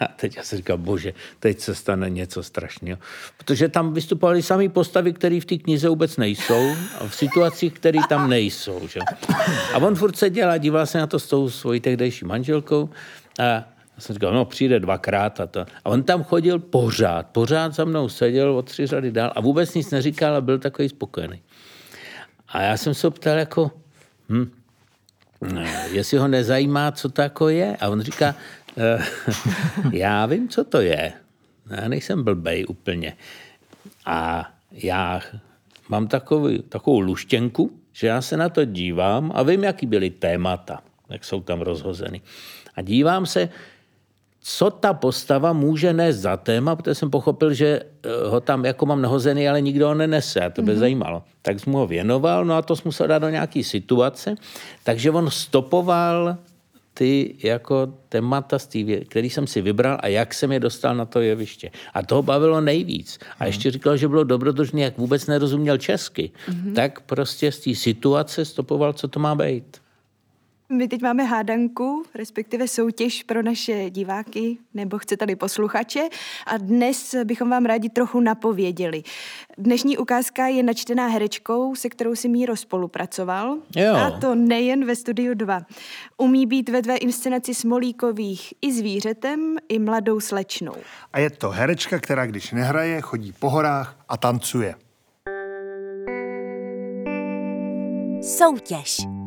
a 0.01 0.09
teď 0.17 0.37
já 0.37 0.43
si 0.43 0.57
říkám, 0.57 0.83
bože, 0.83 1.13
teď 1.41 1.61
se 1.61 1.75
stane 1.75 2.11
něco 2.11 2.43
strašného. 2.43 2.99
Protože 3.37 3.69
tam 3.69 3.93
vystupovali 3.93 4.43
sami 4.43 4.69
postavy, 4.69 5.13
které 5.13 5.41
v 5.41 5.45
té 5.45 5.57
knize 5.57 5.89
vůbec 5.89 6.17
nejsou 6.17 6.77
a 6.99 7.09
v 7.09 7.15
situacích, 7.15 7.73
které 7.73 7.99
tam 8.09 8.31
nejsou. 8.31 8.89
Že? 8.89 9.01
A 9.75 9.79
on 9.79 9.95
furt 9.95 10.17
seděl 10.17 10.51
a 10.51 10.57
díval 10.57 10.87
se 10.87 10.99
na 10.99 11.07
to 11.07 11.19
s 11.19 11.27
tou 11.27 11.51
svojí 11.51 11.81
tehdejší 11.81 12.25
manželkou 12.25 12.91
a 13.39 13.43
já 13.43 14.03
jsem 14.03 14.15
říkal, 14.15 14.33
no 14.33 14.45
přijde 14.45 14.81
dvakrát 14.81 15.41
a 15.41 15.47
to. 15.47 15.61
A 15.61 15.91
on 15.91 16.03
tam 16.03 16.25
chodil 16.25 16.59
pořád, 16.59 17.27
pořád 17.27 17.75
za 17.75 17.85
mnou 17.85 18.09
seděl 18.09 18.57
o 18.57 18.63
tři 18.63 18.87
řady 18.87 19.13
dál 19.13 19.33
a 19.35 19.41
vůbec 19.41 19.75
nic 19.75 19.91
neříkal 19.91 20.35
a 20.35 20.41
byl 20.41 20.59
takový 20.59 20.89
spokojený. 20.89 21.43
A 22.49 22.63
já 22.63 22.77
jsem 22.77 22.95
se 22.95 23.11
ptal 23.11 23.39
jako, 23.39 23.71
hm, 24.29 24.51
jestli 25.91 26.19
ho 26.19 26.29
nezajímá, 26.29 26.93
co 26.93 27.09
to 27.09 27.23
jako 27.23 27.49
je. 27.49 27.77
A 27.81 27.89
on 27.89 28.01
říká, 28.01 28.35
já 29.93 30.27
vím, 30.27 30.49
co 30.49 30.65
to 30.65 30.81
je. 30.81 31.13
Já 31.71 31.89
nejsem 31.89 32.25
blbej 32.25 32.67
úplně. 32.69 33.17
A 34.07 34.51
já 34.73 35.21
mám 35.89 36.09
takový, 36.09 36.63
takovou 36.63 37.01
luštěnku, 37.01 37.73
že 37.93 38.07
já 38.07 38.23
se 38.23 38.37
na 38.37 38.49
to 38.49 38.65
dívám 38.65 39.33
a 39.35 39.43
vím, 39.43 39.65
jaký 39.65 39.87
byly 39.87 40.11
témata, 40.11 40.81
jak 41.09 41.25
jsou 41.25 41.41
tam 41.41 41.61
rozhozeny. 41.61 42.21
A 42.75 42.83
dívám 42.83 43.27
se, 43.27 43.49
co 44.41 44.71
ta 44.71 44.95
postava 44.95 45.53
může 45.53 45.93
nést 45.93 46.17
za 46.17 46.37
téma, 46.37 46.77
protože 46.77 46.95
jsem 46.95 47.11
pochopil, 47.11 47.53
že 47.53 47.67
eh, 47.67 48.29
ho 48.29 48.41
tam 48.41 48.65
jako 48.65 48.87
mám 48.87 49.03
nahozený, 49.03 49.49
ale 49.49 49.61
nikdo 49.61 49.89
ho 49.89 49.95
nenese 49.95 50.41
a 50.41 50.51
to 50.51 50.63
by 50.63 50.73
mm-hmm. 50.73 50.79
zajímalo. 50.79 51.23
Tak 51.43 51.61
jsem 51.61 51.71
mu 51.71 51.79
ho 51.79 51.87
věnoval, 51.87 52.45
no 52.45 52.55
a 52.55 52.63
to 52.63 52.77
jsem 52.77 52.83
musel 52.85 53.07
dát 53.07 53.19
do 53.19 53.29
nějaké 53.29 53.65
situace, 53.65 54.35
takže 54.85 55.11
on 55.11 55.31
stopoval 55.31 56.37
ty 56.99 57.35
jako 57.43 57.95
témata, 58.09 58.59
který 59.09 59.31
jsem 59.31 59.47
si 59.47 59.63
vybral 59.63 59.99
a 60.01 60.07
jak 60.07 60.35
jsem 60.35 60.53
je 60.53 60.61
dostal 60.61 60.97
na 60.97 61.05
to 61.05 61.21
jeviště. 61.21 61.71
A 61.95 62.03
toho 62.03 62.23
bavilo 62.23 62.61
nejvíc. 62.61 63.19
A 63.39 63.47
ještě 63.47 63.71
říkal, 63.71 63.97
že 63.97 64.09
bylo 64.09 64.25
dobrodružný, 64.25 64.83
jak 64.83 64.99
vůbec 64.99 65.27
nerozuměl 65.27 65.79
česky. 65.79 66.31
Mm-hmm. 66.49 66.75
Tak 66.75 67.01
prostě 67.01 67.53
z 67.53 67.59
té 67.61 67.75
situace 67.75 68.45
stopoval, 68.45 68.93
co 68.93 69.09
to 69.09 69.21
má 69.21 69.35
být. 69.35 69.79
My 70.73 70.89
teď 70.89 71.03
máme 71.03 71.25
hádanku, 71.25 72.05
respektive 72.15 72.69
soutěž 72.69 73.23
pro 73.23 73.43
naše 73.43 73.91
diváky 73.91 74.59
nebo 74.75 74.99
chcete-li 74.99 75.37
posluchače 75.37 76.09
a 76.47 76.57
dnes 76.57 77.15
bychom 77.25 77.51
vám 77.51 77.65
rádi 77.65 77.89
trochu 77.89 78.21
napověděli. 78.21 79.03
Dnešní 79.59 79.99
ukázka 79.99 80.47
je 80.47 80.63
načtená 80.63 81.07
herečkou, 81.07 81.75
se 81.75 81.89
kterou 81.89 82.15
si 82.15 82.29
Míro 82.29 82.57
spolupracoval. 82.57 83.57
Jo. 83.77 83.95
A 83.95 84.11
to 84.11 84.35
nejen 84.35 84.85
ve 84.85 84.97
Studiu 84.97 85.35
2. 85.35 85.61
Umí 86.17 86.47
být 86.47 86.69
ve 86.69 86.83
tvé 86.83 86.97
inscenaci 86.97 87.55
Smolíkových 87.55 88.55
i 88.61 88.73
zvířetem, 88.73 89.57
i 89.69 89.79
mladou 89.79 90.21
slečnou. 90.21 90.77
A 91.13 91.19
je 91.19 91.31
to 91.31 91.51
herečka, 91.51 91.99
která 91.99 92.27
když 92.27 92.53
nehraje, 92.53 93.01
chodí 93.01 93.33
po 93.33 93.51
horách 93.51 93.97
a 94.09 94.17
tancuje. 94.17 94.75
Soutěž. 98.23 99.18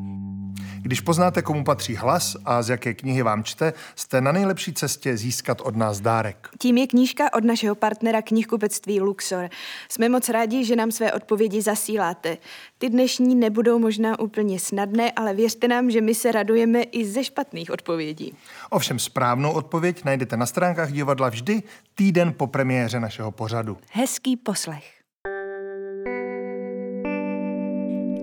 Když 0.83 1.01
poznáte, 1.01 1.41
komu 1.41 1.63
patří 1.63 1.95
hlas 1.95 2.37
a 2.45 2.61
z 2.61 2.69
jaké 2.69 2.93
knihy 2.93 3.23
vám 3.23 3.43
čte, 3.43 3.73
jste 3.95 4.21
na 4.21 4.31
nejlepší 4.31 4.73
cestě 4.73 5.17
získat 5.17 5.61
od 5.61 5.75
nás 5.75 5.99
dárek. 5.99 6.49
Tím 6.59 6.77
je 6.77 6.87
knížka 6.87 7.33
od 7.33 7.43
našeho 7.43 7.75
partnera 7.75 8.21
knihkupectví 8.21 9.01
Luxor. 9.01 9.49
Jsme 9.89 10.09
moc 10.09 10.29
rádi, 10.29 10.65
že 10.65 10.75
nám 10.75 10.91
své 10.91 11.13
odpovědi 11.13 11.61
zasíláte. 11.61 12.37
Ty 12.77 12.89
dnešní 12.89 13.35
nebudou 13.35 13.79
možná 13.79 14.19
úplně 14.19 14.59
snadné, 14.59 15.11
ale 15.11 15.33
věřte 15.33 15.67
nám, 15.67 15.91
že 15.91 16.01
my 16.01 16.15
se 16.15 16.31
radujeme 16.31 16.81
i 16.81 17.05
ze 17.05 17.23
špatných 17.23 17.71
odpovědí. 17.71 18.33
Ovšem 18.69 18.99
správnou 18.99 19.51
odpověď 19.51 20.03
najdete 20.03 20.37
na 20.37 20.45
stránkách 20.45 20.91
divadla 20.91 21.29
vždy 21.29 21.63
týden 21.95 22.33
po 22.37 22.47
premiéře 22.47 22.99
našeho 22.99 23.31
pořadu. 23.31 23.77
Hezký 23.91 24.37
poslech. 24.37 24.83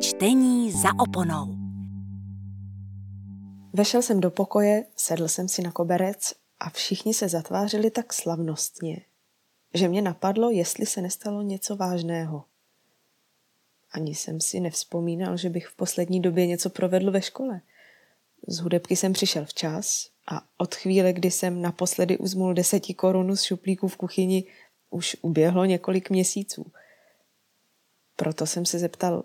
Čtení 0.00 0.72
za 0.72 0.88
oponou. 0.98 1.57
Vešel 3.78 4.02
jsem 4.02 4.20
do 4.20 4.30
pokoje, 4.30 4.84
sedl 4.96 5.28
jsem 5.28 5.48
si 5.48 5.62
na 5.62 5.72
koberec 5.72 6.34
a 6.60 6.70
všichni 6.70 7.14
se 7.14 7.28
zatvářili 7.28 7.90
tak 7.90 8.12
slavnostně, 8.12 9.04
že 9.74 9.88
mě 9.88 10.02
napadlo, 10.02 10.50
jestli 10.50 10.86
se 10.86 11.02
nestalo 11.02 11.42
něco 11.42 11.76
vážného. 11.76 12.44
Ani 13.90 14.14
jsem 14.14 14.40
si 14.40 14.60
nevzpomínal, 14.60 15.36
že 15.36 15.50
bych 15.50 15.66
v 15.66 15.76
poslední 15.76 16.20
době 16.20 16.46
něco 16.46 16.70
provedl 16.70 17.10
ve 17.10 17.22
škole. 17.22 17.60
Z 18.46 18.58
hudebky 18.58 18.96
jsem 18.96 19.12
přišel 19.12 19.44
včas 19.44 20.10
a 20.26 20.48
od 20.56 20.74
chvíle, 20.74 21.12
kdy 21.12 21.30
jsem 21.30 21.62
naposledy 21.62 22.18
uzmul 22.18 22.54
deseti 22.54 22.94
korun 22.94 23.36
z 23.36 23.42
šuplíku 23.42 23.88
v 23.88 23.96
kuchyni, 23.96 24.44
už 24.90 25.16
uběhlo 25.22 25.64
několik 25.64 26.10
měsíců. 26.10 26.72
Proto 28.16 28.46
jsem 28.46 28.66
se 28.66 28.78
zeptal, 28.78 29.24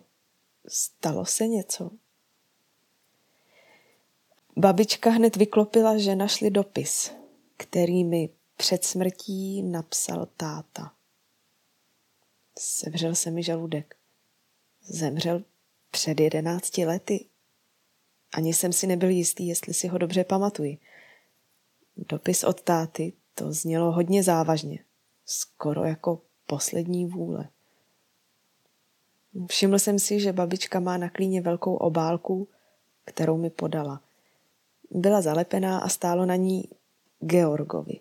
stalo 0.68 1.26
se 1.26 1.48
něco? 1.48 1.92
Babička 4.58 5.10
hned 5.10 5.36
vyklopila, 5.36 5.98
že 5.98 6.16
našli 6.16 6.52
dopis, 6.52 7.12
který 7.58 8.04
mi 8.04 8.30
před 8.58 8.84
smrtí 8.84 9.64
napsal 9.64 10.28
táta. 10.38 10.94
Sevřel 12.60 13.16
se 13.16 13.32
mi 13.32 13.44
žaludek. 13.44 13.96
Zemřel 14.82 15.44
před 15.92 16.20
jedenácti 16.20 16.86
lety. 16.86 17.26
Ani 18.34 18.54
jsem 18.54 18.74
si 18.74 18.88
nebyl 18.88 19.10
jistý, 19.10 19.48
jestli 19.48 19.74
si 19.74 19.88
ho 19.88 19.98
dobře 19.98 20.24
pamatuji. 20.24 20.78
Dopis 21.98 22.44
od 22.44 22.62
táty 22.62 23.14
to 23.36 23.54
znělo 23.54 23.92
hodně 23.92 24.24
závažně. 24.24 24.80
Skoro 25.26 25.84
jako 25.84 26.22
poslední 26.48 27.06
vůle. 27.06 27.50
Všiml 29.50 29.80
jsem 29.80 30.00
si, 30.00 30.20
že 30.20 30.34
babička 30.34 30.80
má 30.80 30.98
na 30.98 31.10
klíně 31.10 31.42
velkou 31.42 31.76
obálku, 31.76 32.48
kterou 33.06 33.38
mi 33.38 33.50
podala. 33.50 34.03
Byla 34.96 35.22
zalepená 35.22 35.80
a 35.80 35.90
stálo 35.90 36.26
na 36.26 36.36
ní 36.36 36.70
Georgovi. 37.20 38.00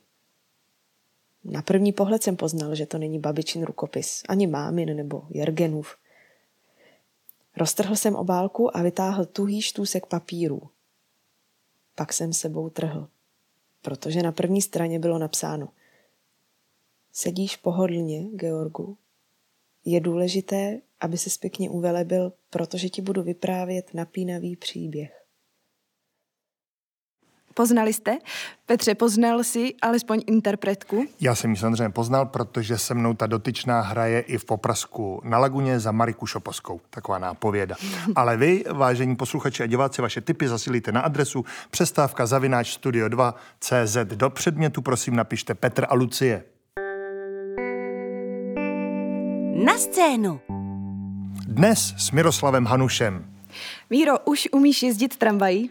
Na 1.45 1.63
první 1.63 1.93
pohled 1.93 2.23
jsem 2.23 2.37
poznal, 2.37 2.75
že 2.75 2.87
to 2.87 2.99
není 2.99 3.19
babičin 3.19 3.63
rukopis, 3.63 4.23
ani 4.29 4.47
mámin 4.47 4.97
nebo 4.97 5.23
Jergenův. 5.31 5.97
Roztrhl 7.57 7.97
jsem 7.97 8.15
obálku 8.15 8.77
a 8.77 8.83
vytáhl 8.83 9.25
tuhý 9.25 9.63
štůsek 9.63 10.07
papíru. 10.07 10.63
Pak 11.95 12.13
jsem 12.13 12.33
sebou 12.33 12.71
trhl, 12.71 13.09
protože 13.83 14.23
na 14.23 14.33
první 14.33 14.63
straně 14.63 14.99
bylo 14.99 15.19
napsáno 15.19 15.69
Sedíš 17.13 17.57
pohodlně, 17.57 18.23
Georgu. 18.23 18.97
Je 19.85 20.01
důležité, 20.01 20.81
aby 21.01 21.19
se 21.19 21.31
pěkně 21.41 21.71
uvelebil, 21.71 22.33
protože 22.51 22.89
ti 22.89 23.03
budu 23.03 23.23
vyprávět 23.23 23.95
napínavý 23.95 24.57
příběh. 24.57 25.22
Poznali 27.55 27.93
jste? 27.93 28.19
Petře, 28.67 28.95
poznal 28.95 29.45
si 29.45 29.75
alespoň 29.83 30.23
interpretku? 30.27 31.07
Já 31.21 31.35
jsem 31.35 31.51
ji 31.51 31.57
samozřejmě 31.57 31.91
poznal, 31.91 32.27
protože 32.27 32.79
se 32.79 32.95
mnou 32.95 33.15
ta 33.15 33.27
dotyčná 33.27 33.81
hraje 33.81 34.21
i 34.21 34.39
v 34.39 34.45
Poprasku 34.45 35.21
na 35.25 35.39
Laguně 35.39 35.81
za 35.81 35.93
Mariku 35.93 36.27
Šoposkou. 36.27 36.81
Taková 36.91 37.19
nápověda. 37.19 37.77
Ale 38.15 38.37
vy, 38.37 38.65
vážení 38.73 39.17
posluchači 39.17 39.63
a 39.63 39.67
diváci, 39.67 40.03
vaše 40.03 40.21
tipy 40.21 40.49
zasilíte 40.49 40.93
na 40.93 41.01
adresu 41.01 41.45
přestávka 41.71 42.27
zavináč 42.27 42.73
studio 42.73 43.09
2 43.09 43.35
CZ. 43.61 43.97
Do 44.05 44.31
předmětu 44.31 44.83
prosím 44.83 45.17
napište 45.17 45.55
Petr 45.55 45.87
a 45.89 45.95
Lucie. 45.95 46.45
Na 49.65 49.79
scénu. 49.79 50.41
Dnes 51.47 51.95
s 51.99 52.11
Miroslavem 52.11 52.65
Hanušem. 52.67 53.25
Míro, 53.91 54.19
už 54.25 54.49
umíš 54.53 54.83
jezdit 54.83 55.17
tramvají? 55.17 55.71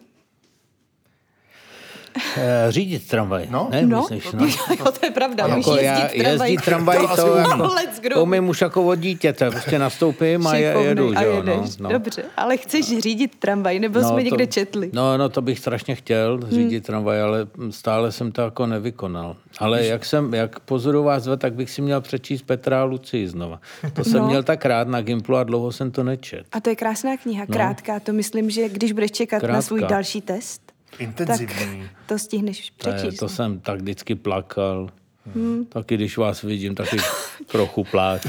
Eh, 2.37 2.65
řídit 2.69 3.07
tramvaj. 3.07 3.47
No. 3.51 3.67
ne, 3.71 3.85
No, 3.85 3.99
myslíš, 4.11 4.31
no. 4.33 4.45
jo, 4.79 4.91
to 4.99 5.05
je 5.05 5.11
pravda. 5.11 5.43
Ano. 5.43 5.57
Jako 5.57 5.71
jezdit 5.75 5.85
já 5.85 6.23
tramvají. 6.23 6.53
jezdit 6.53 6.65
tramvaj, 6.65 6.97
To 6.97 7.03
to, 7.03 7.09
asi 7.11 7.21
to, 7.21 7.31
umím. 7.31 7.45
jako, 7.45 7.69
to 8.13 8.23
umím 8.23 8.49
už 8.49 8.61
jako 8.61 8.83
od 8.83 8.95
dítěte, 8.95 9.51
prostě 9.51 9.79
nastoupím 9.79 10.47
a 10.47 10.55
je, 10.55 10.75
jedu, 10.81 11.11
a 11.15 11.19
že 11.21 11.25
jo, 11.25 11.43
no, 11.45 11.63
no. 11.79 11.89
Dobře, 11.89 12.23
ale 12.37 12.57
chceš 12.57 12.97
řídit 12.99 13.35
tramvaj, 13.39 13.79
nebo 13.79 13.99
jsme 13.99 14.11
to, 14.11 14.19
někde 14.19 14.47
četli? 14.47 14.89
No, 14.93 15.17
no, 15.17 15.29
to 15.29 15.41
bych 15.41 15.59
strašně 15.59 15.95
chtěl 15.95 16.39
řídit 16.49 16.75
hmm. 16.77 16.81
tramvaj, 16.85 17.21
ale 17.21 17.47
stále 17.69 18.11
jsem 18.11 18.31
to 18.31 18.41
jako 18.41 18.65
nevykonal. 18.65 19.35
Ale 19.59 19.85
jak 19.85 20.05
jsem, 20.05 20.33
jak 20.33 20.59
pozoru 20.59 21.03
vás 21.03 21.23
zve, 21.23 21.37
tak 21.37 21.53
bych 21.53 21.69
si 21.69 21.81
měl 21.81 22.01
přečíst 22.01 22.41
Petra 22.41 22.81
a 22.81 22.83
Lucii 22.83 23.27
znova. 23.27 23.59
To 23.93 24.03
jsem 24.03 24.19
No. 24.21 24.27
měl 24.27 24.43
tak 24.43 24.65
rád 24.65 24.87
na 24.87 25.01
Gimplu 25.01 25.35
a 25.35 25.43
dlouho 25.43 25.71
jsem 25.71 25.91
to 25.91 26.03
nečet. 26.03 26.45
A 26.51 26.59
to 26.59 26.69
je 26.69 26.75
krásná 26.75 27.17
kniha, 27.17 27.45
krátká. 27.45 27.99
To 27.99 28.13
myslím, 28.13 28.49
že 28.49 28.69
když 28.69 28.91
budeš 28.91 29.11
čekat 29.11 29.35
na 29.41 29.47
Krátká. 29.47 29.61
svůj 29.61 29.81
další 29.81 30.21
test, 30.21 30.70
tak 30.91 30.99
Intenzivní. 30.99 31.89
to 32.05 32.19
stihneš 32.19 32.71
To, 32.77 32.89
je, 32.89 32.95
přečíst. 32.95 33.19
to 33.19 33.29
jsem 33.29 33.59
tak 33.59 33.81
vždycky 33.81 34.15
plakal. 34.15 34.89
Hmm. 35.35 35.65
Taky 35.65 35.95
když 35.95 36.17
vás 36.17 36.41
vidím, 36.41 36.75
taky 36.75 36.97
trochu 37.45 37.83
pláč. 37.83 38.21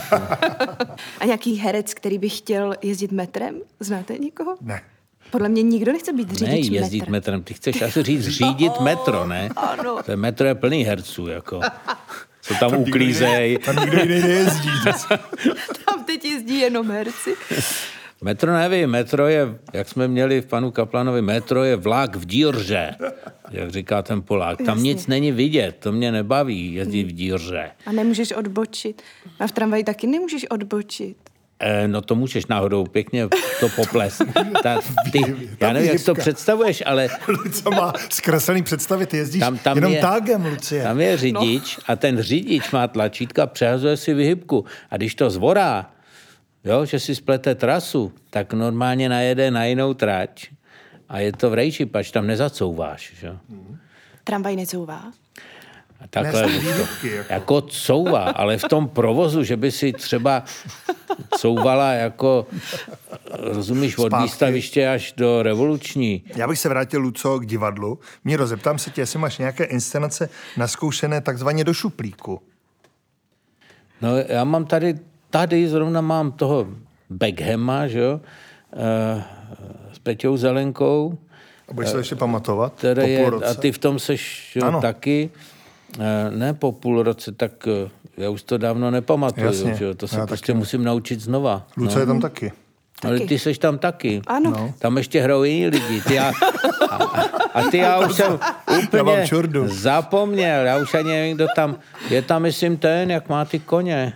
A 1.20 1.24
nějaký 1.24 1.56
herec, 1.56 1.94
který 1.94 2.18
by 2.18 2.28
chtěl 2.28 2.74
jezdit 2.82 3.12
metrem? 3.12 3.54
Znáte 3.80 4.18
někoho? 4.18 4.56
Ne. 4.60 4.82
Podle 5.30 5.48
mě 5.48 5.62
nikdo 5.62 5.92
nechce 5.92 6.12
být 6.12 6.28
Ne, 6.28 6.34
řidič 6.34 6.68
jezdit 6.70 6.98
metra. 6.98 7.10
metrem. 7.12 7.42
Ty 7.42 7.54
chceš 7.54 7.82
asi 7.82 8.02
říct 8.02 8.26
řídit 8.28 8.72
metro, 8.80 9.26
ne? 9.26 9.48
Ano. 9.56 10.02
To 10.02 10.10
je 10.10 10.16
metro 10.16 10.46
je 10.46 10.54
plný 10.54 10.82
herců, 10.84 11.26
jako. 11.26 11.60
Co 12.40 12.54
tam 12.54 12.76
uklízej. 12.76 13.58
Tam 13.58 13.76
nikdo 13.76 13.98
jiný 14.02 14.20
nejezdí. 14.20 14.68
Tam 15.86 16.04
teď 16.04 16.24
jezdí 16.24 16.58
jenom 16.58 16.90
herci. 16.90 17.34
Metro 18.22 18.52
nevím, 18.52 18.90
metro 18.90 19.28
je, 19.28 19.58
jak 19.72 19.88
jsme 19.88 20.08
měli 20.08 20.40
v 20.40 20.46
panu 20.46 20.70
Kaplanovi, 20.70 21.22
metro 21.22 21.64
je 21.64 21.76
vlak 21.76 22.16
v 22.16 22.26
dírře, 22.26 22.94
jak 23.50 23.70
říká 23.70 24.02
ten 24.02 24.22
Polák. 24.22 24.58
Tam 24.58 24.68
Jasně. 24.68 24.82
nic 24.82 25.06
není 25.06 25.32
vidět, 25.32 25.76
to 25.78 25.92
mě 25.92 26.12
nebaví 26.12 26.74
jezdit 26.74 27.04
v 27.04 27.12
dírře. 27.12 27.70
A 27.86 27.92
nemůžeš 27.92 28.32
odbočit. 28.32 29.02
A 29.40 29.46
v 29.46 29.52
tramvaji 29.52 29.84
taky 29.84 30.06
nemůžeš 30.06 30.46
odbočit. 30.50 31.16
E, 31.60 31.88
no 31.88 32.02
to 32.02 32.14
můžeš 32.14 32.46
náhodou 32.46 32.84
pěkně 32.84 33.28
to 33.60 33.68
poples. 33.76 34.22
Ta, 34.62 34.80
ty, 35.12 35.36
já 35.60 35.72
nevím, 35.72 35.88
jak 35.88 35.98
si 35.98 36.04
to 36.04 36.14
představuješ, 36.14 36.82
ale 36.86 37.08
Co 37.52 37.70
má 37.70 37.92
zkreslený 38.10 38.62
představy, 38.62 39.06
ty 39.06 39.16
jezdíš 39.16 39.40
tam, 39.40 39.58
tam 39.58 39.76
jenom 39.76 39.92
je, 39.92 40.00
tágem, 40.00 40.46
Lucie. 40.46 40.82
Tam 40.82 41.00
je 41.00 41.16
řidič 41.16 41.78
a 41.86 41.96
ten 41.96 42.22
řidič 42.22 42.70
má 42.70 42.88
tlačítka, 42.88 43.46
přehazuje 43.46 43.96
si 43.96 44.14
vyhybku. 44.14 44.64
A 44.90 44.96
když 44.96 45.14
to 45.14 45.30
zvorá, 45.30 45.91
jo, 46.64 46.84
že 46.84 47.00
si 47.00 47.14
splete 47.14 47.54
trasu, 47.54 48.12
tak 48.30 48.52
normálně 48.52 49.08
najede 49.08 49.50
na 49.50 49.64
jinou 49.64 49.94
trať 49.94 50.46
a 51.08 51.18
je 51.18 51.32
to 51.32 51.50
v 51.50 51.54
rejči, 51.54 51.86
pač 51.86 52.10
tam 52.10 52.26
nezacouváš. 52.26 53.12
Že? 53.20 53.36
Tramvaj 54.24 54.56
necouvá. 54.56 55.12
A 56.00 56.08
takhle, 56.10 56.46
výhybky, 56.46 57.10
jako. 57.10 57.32
jako 57.32 57.60
couvá, 57.60 58.24
ale 58.24 58.58
v 58.58 58.64
tom 58.64 58.88
provozu, 58.88 59.44
že 59.44 59.56
by 59.56 59.70
si 59.70 59.92
třeba 59.92 60.44
couvala 61.36 61.92
jako, 61.92 62.46
rozumíš, 63.30 63.98
od 63.98 64.06
Zpátky. 64.06 64.22
výstaviště 64.22 64.88
až 64.88 65.12
do 65.16 65.42
revoluční. 65.42 66.24
Já 66.36 66.48
bych 66.48 66.58
se 66.58 66.68
vrátil, 66.68 67.00
Luco, 67.00 67.38
k 67.38 67.46
divadlu. 67.46 67.98
Míro, 68.24 68.46
zeptám 68.46 68.78
se 68.78 68.90
tě, 68.90 69.00
jestli 69.00 69.18
máš 69.18 69.38
nějaké 69.38 69.64
inscenace 69.64 70.28
naskoušené 70.56 71.20
takzvaně 71.20 71.64
do 71.64 71.74
šuplíku. 71.74 72.42
No 74.00 74.16
já 74.16 74.44
mám 74.44 74.64
tady, 74.64 74.94
tady 75.32 75.68
zrovna 75.68 76.00
mám 76.00 76.32
toho 76.32 76.66
Beckhama, 77.10 77.86
že 77.86 77.98
jo, 77.98 78.20
eh, 78.72 79.24
s 79.92 79.98
Peťou 79.98 80.36
Zelenkou, 80.36 81.18
A 81.68 81.72
budeš 81.74 81.90
se 81.90 81.96
ještě 81.98 82.16
pamatovat? 82.16 82.72
který 82.76 83.02
po 83.02 83.08
je, 83.08 83.30
půl 83.30 83.42
a 83.50 83.54
ty 83.54 83.72
v 83.72 83.78
tom 83.78 83.98
seš 83.98 84.52
jo, 84.56 84.66
Ano. 84.66 84.80
taky, 84.80 85.30
Eh, 86.00 86.30
ne 86.30 86.54
po 86.54 86.72
půl 86.72 87.02
roce, 87.02 87.32
tak 87.32 87.52
eh, 87.68 87.90
já 88.16 88.30
už 88.30 88.42
to 88.42 88.58
dávno 88.58 88.90
nepamatuju, 88.90 89.46
Jasně, 89.46 89.74
že 89.74 89.84
jo, 89.84 89.94
to 89.94 90.08
se 90.08 90.18
já 90.18 90.26
prostě 90.26 90.42
taky 90.46 90.52
ne. 90.52 90.58
musím 90.58 90.84
naučit 90.84 91.20
znova. 91.20 91.66
Luce 91.76 92.00
je 92.00 92.06
tam 92.06 92.20
taky. 92.20 92.52
Ale 93.04 93.12
Taky. 93.18 93.28
ty 93.28 93.38
seš 93.38 93.58
tam 93.58 93.78
taky. 93.78 94.22
Ano. 94.26 94.50
No. 94.50 94.74
Tam 94.78 94.96
ještě 94.98 95.20
hrajou 95.20 95.42
jiní 95.42 95.66
lidi. 95.66 96.00
Ty 96.06 96.14
já, 96.14 96.32
a, 96.90 96.96
a 97.54 97.62
ty 97.70 97.78
já 97.78 97.98
už 98.06 98.14
jsem 98.14 98.38
Já 98.70 98.78
úplně 98.78 99.02
mám 99.02 99.26
čurdu. 99.26 99.68
zapomněl. 99.68 100.64
Já 100.64 100.76
už 100.78 100.94
ani 100.94 101.08
nevím, 101.08 101.36
kdo 101.36 101.46
tam. 101.56 101.76
Je 102.10 102.22
tam, 102.22 102.42
myslím, 102.42 102.76
ten, 102.76 103.10
jak 103.10 103.28
má 103.28 103.44
ty 103.44 103.58
koně. 103.58 104.12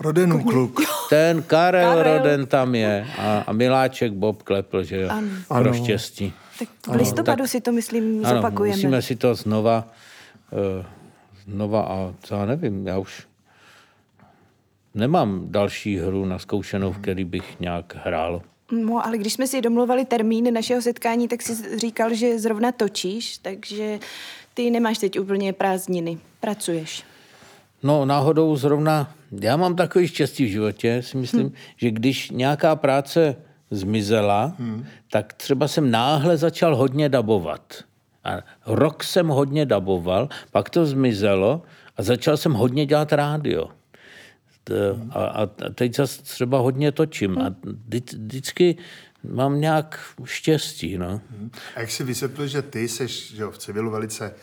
Rodenů 0.00 0.42
kluk. 0.44 0.80
Ten 1.10 1.42
Karel, 1.42 1.94
Karel. 1.94 2.18
Roden 2.18 2.46
tam 2.46 2.74
je. 2.74 3.06
A, 3.18 3.44
a 3.46 3.52
Miláček 3.52 4.12
Bob 4.12 4.42
Klepl, 4.42 4.82
že 4.82 5.00
jo. 5.00 5.08
Ano. 5.10 5.28
Pro 5.48 5.56
Ano. 5.56 5.74
štěstí. 5.74 6.32
Tak 6.58 6.68
v 6.86 6.94
listopadu 6.96 7.46
si 7.46 7.60
to, 7.60 7.72
myslím, 7.72 8.26
Ano, 8.26 8.36
zopakujeme. 8.36 8.76
musíme 8.76 9.02
si 9.02 9.16
to 9.16 9.34
znova, 9.34 9.88
uh, 10.50 10.86
znova 11.52 11.82
a 11.82 12.14
co 12.22 12.34
já 12.34 12.44
nevím, 12.46 12.86
já 12.86 12.98
už 12.98 13.26
nemám 14.94 15.40
další 15.50 15.98
hru 15.98 16.24
naskoušenou, 16.24 16.92
v 16.92 16.98
který 16.98 17.24
bych 17.24 17.60
nějak 17.60 17.96
hrál. 18.04 18.42
No, 18.72 19.06
ale 19.06 19.18
když 19.18 19.32
jsme 19.32 19.46
si 19.46 19.60
domluvali 19.60 20.04
termín 20.04 20.54
našeho 20.54 20.82
setkání, 20.82 21.28
tak 21.28 21.42
si 21.42 21.78
říkal, 21.78 22.14
že 22.14 22.38
zrovna 22.38 22.72
točíš, 22.72 23.38
takže 23.38 23.98
ty 24.54 24.70
nemáš 24.70 24.98
teď 24.98 25.20
úplně 25.20 25.52
prázdniny. 25.52 26.18
Pracuješ. 26.40 27.04
No 27.82 28.04
náhodou 28.04 28.56
zrovna, 28.56 29.14
já 29.30 29.56
mám 29.56 29.76
takový 29.76 30.08
štěstí 30.08 30.44
v 30.44 30.50
životě, 30.50 31.02
si 31.02 31.16
myslím, 31.16 31.42
hmm. 31.42 31.52
že 31.76 31.90
když 31.90 32.30
nějaká 32.30 32.76
práce 32.76 33.36
zmizela, 33.70 34.56
hmm. 34.58 34.86
tak 35.10 35.32
třeba 35.32 35.68
jsem 35.68 35.90
náhle 35.90 36.36
začal 36.36 36.76
hodně 36.76 37.08
dabovat. 37.08 37.84
A 38.24 38.38
rok 38.66 39.04
jsem 39.04 39.28
hodně 39.28 39.66
daboval, 39.66 40.28
pak 40.50 40.70
to 40.70 40.86
zmizelo 40.86 41.62
a 41.96 42.02
začal 42.02 42.36
jsem 42.36 42.52
hodně 42.52 42.86
dělat 42.86 43.12
rádio. 43.12 43.68
A, 45.10 45.24
a 45.24 45.46
teď 45.74 45.96
zase 45.96 46.22
třeba 46.22 46.58
hodně 46.58 46.92
točím. 46.92 47.38
A 47.38 47.54
vždy- 47.86 48.16
vždycky 48.16 48.76
mám 49.24 49.60
nějak 49.60 50.00
štěstí, 50.24 50.98
no. 50.98 51.20
A 51.76 51.80
jak 51.80 51.90
si 51.90 52.04
vysvětlil, 52.04 52.46
že 52.46 52.62
ty 52.62 52.88
jsi 52.88 53.08
že 53.08 53.44
v 53.44 53.58
civilu 53.58 53.90
velice 53.90 54.34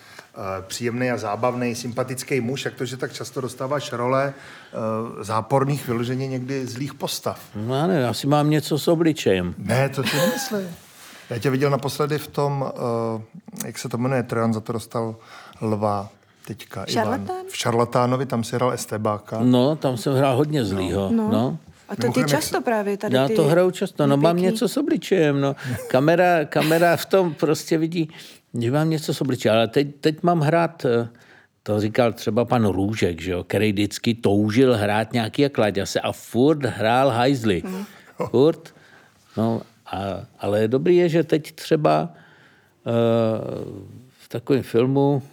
příjemný 0.61 1.11
a 1.11 1.17
zábavný, 1.17 1.75
sympatický 1.75 2.41
muž, 2.41 2.65
jak 2.65 2.73
to, 2.73 2.85
že 2.85 2.97
tak 2.97 3.13
často 3.13 3.41
dostáváš 3.41 3.91
role 3.91 4.33
uh, 4.33 5.23
záporných, 5.23 5.87
vyloženě 5.87 6.27
někdy 6.27 6.65
zlých 6.65 6.93
postav? 6.93 7.39
No 7.55 7.75
já 7.75 7.87
nevím, 7.87 8.09
asi 8.09 8.27
mám 8.27 8.49
něco 8.49 8.79
s 8.79 8.87
obličejem. 8.87 9.55
Ne, 9.57 9.89
to 9.89 10.03
si 10.03 10.17
nemyslím. 10.17 10.75
Já 11.29 11.39
tě 11.39 11.49
viděl 11.49 11.69
naposledy 11.69 12.17
v 12.17 12.27
tom, 12.27 12.71
uh, 13.15 13.21
jak 13.65 13.79
se 13.79 13.89
to 13.89 13.97
jmenuje, 13.97 14.23
Trojan 14.23 14.53
za 14.53 14.59
to 14.59 14.73
dostal 14.73 15.15
lva 15.61 16.09
teďka. 16.47 16.83
Ivan. 16.83 16.93
Šarlatán? 16.93 17.45
V 17.49 17.57
Šarlatánovi, 17.57 18.25
tam 18.25 18.43
si 18.43 18.55
hrál 18.55 18.71
Estebáka. 18.71 19.39
No, 19.43 19.75
tam 19.75 19.97
jsem 19.97 20.13
hrál 20.13 20.35
hodně 20.37 20.65
zlýho. 20.65 21.09
No. 21.11 21.31
no. 21.31 21.57
A 21.89 21.95
to 21.95 22.11
ty 22.11 22.23
často 22.25 22.61
právě 22.61 22.97
tady 22.97 23.15
Já 23.15 23.27
ty... 23.27 23.35
to 23.35 23.43
hraju 23.43 23.71
často, 23.71 24.07
no 24.07 24.17
mám 24.17 24.37
něco 24.37 24.67
s 24.67 24.77
obličejem, 24.77 25.41
no. 25.41 25.55
Kamera, 25.87 26.45
kamera 26.45 26.97
v 26.97 27.05
tom 27.05 27.33
prostě 27.33 27.77
vidí, 27.77 28.09
že 28.59 28.71
mám 28.71 28.89
něco 28.89 29.13
s 29.13 29.21
obličejem, 29.21 29.55
ale 29.55 29.67
teď, 29.67 29.95
teď 30.01 30.23
mám 30.23 30.39
hrát, 30.39 30.85
eh, 30.85 31.07
to 31.63 31.79
říkal 31.79 32.13
třeba 32.13 32.45
pan 32.45 32.65
Růžek, 32.65 33.21
že 33.21 33.31
jo, 33.31 33.43
který 33.43 33.71
vždycky 33.71 34.13
toužil 34.13 34.77
hrát 34.77 35.13
nějaký 35.13 35.49
kladěse 35.49 35.99
a 35.99 36.11
furt 36.11 36.65
hrál 36.65 37.09
hajzly. 37.09 37.63
Hmm. 37.65 37.85
Furt. 38.29 38.75
No, 39.37 39.61
a, 39.85 39.99
ale 40.39 40.67
dobrý 40.67 40.97
je, 40.97 41.09
že 41.09 41.23
teď 41.23 41.51
třeba 41.51 42.09
uh, 42.85 42.91
v 44.19 44.29
takovém 44.29 44.63
filmu 44.63 45.23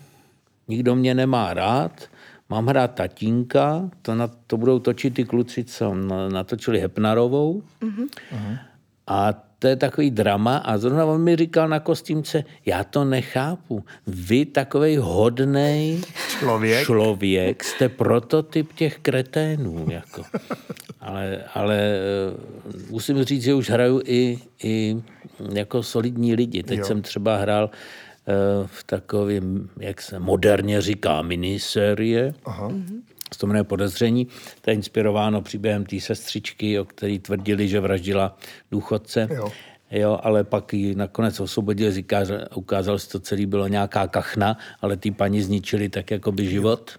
Nikdo 0.68 0.94
mě 0.96 1.14
nemá 1.14 1.54
rád, 1.54 2.08
mám 2.48 2.66
hrát 2.66 2.94
tatínka, 2.94 3.90
to, 4.02 4.14
na, 4.14 4.30
to 4.46 4.56
budou 4.56 4.78
točit 4.78 5.14
ty 5.14 5.24
kluci, 5.24 5.64
co 5.64 5.94
natočili 6.32 6.80
Hepnarovou. 6.80 7.62
Mm-hmm. 7.80 8.08
A 9.06 9.34
to 9.62 9.68
je 9.68 9.76
takový 9.76 10.10
drama 10.10 10.56
a 10.56 10.78
zrovna 10.78 11.04
on 11.04 11.22
mi 11.22 11.36
říkal 11.36 11.68
na 11.68 11.80
kostýmce, 11.80 12.44
já 12.66 12.84
to 12.84 13.04
nechápu. 13.04 13.84
Vy 14.06 14.44
takový 14.44 14.96
hodný 14.96 16.02
člověk. 16.38 16.84
člověk 16.84 17.64
jste 17.64 17.88
prototyp 17.88 18.72
těch 18.72 18.98
kreténů. 18.98 19.86
Jako. 19.90 20.22
Ale, 21.00 21.44
ale 21.54 21.78
eh, 21.78 22.00
musím 22.90 23.24
říct, 23.24 23.42
že 23.42 23.54
už 23.54 23.70
hraju 23.70 24.02
i, 24.04 24.38
i 24.62 24.96
jako 25.52 25.82
solidní 25.82 26.34
lidi. 26.34 26.62
Teď 26.62 26.78
jo. 26.78 26.84
jsem 26.84 27.02
třeba 27.02 27.36
hrál 27.36 27.70
Eh, 28.26 28.66
v 28.66 28.84
takovém, 28.84 29.68
jak 29.80 30.02
se 30.02 30.18
moderně 30.18 30.80
říká, 30.80 31.22
miniserie. 31.22 32.34
Aha. 32.44 32.72
Z 33.11 33.11
to 33.36 33.46
jmenuje 33.46 33.64
Podezření. 33.64 34.26
To 34.60 34.70
je 34.70 34.74
inspirováno 34.74 35.42
příběhem 35.42 35.86
té 35.86 36.00
sestřičky, 36.00 36.80
o 36.80 36.84
který 36.84 37.18
tvrdili, 37.18 37.68
že 37.68 37.80
vraždila 37.80 38.36
důchodce. 38.70 39.28
Jo. 39.34 39.52
Jo, 39.90 40.18
ale 40.22 40.44
pak 40.44 40.72
ji 40.72 40.94
nakonec 40.94 41.40
osvobodil, 41.40 41.92
říká, 41.92 42.20
ukázal 42.54 42.98
se 42.98 43.08
to 43.08 43.20
celý 43.20 43.46
bylo 43.46 43.68
nějaká 43.68 44.06
kachna, 44.06 44.56
ale 44.80 44.96
ty 44.96 45.10
paní 45.10 45.42
zničili 45.42 45.88
tak 45.88 46.10
jako 46.10 46.32
by 46.32 46.46
život. 46.46 46.98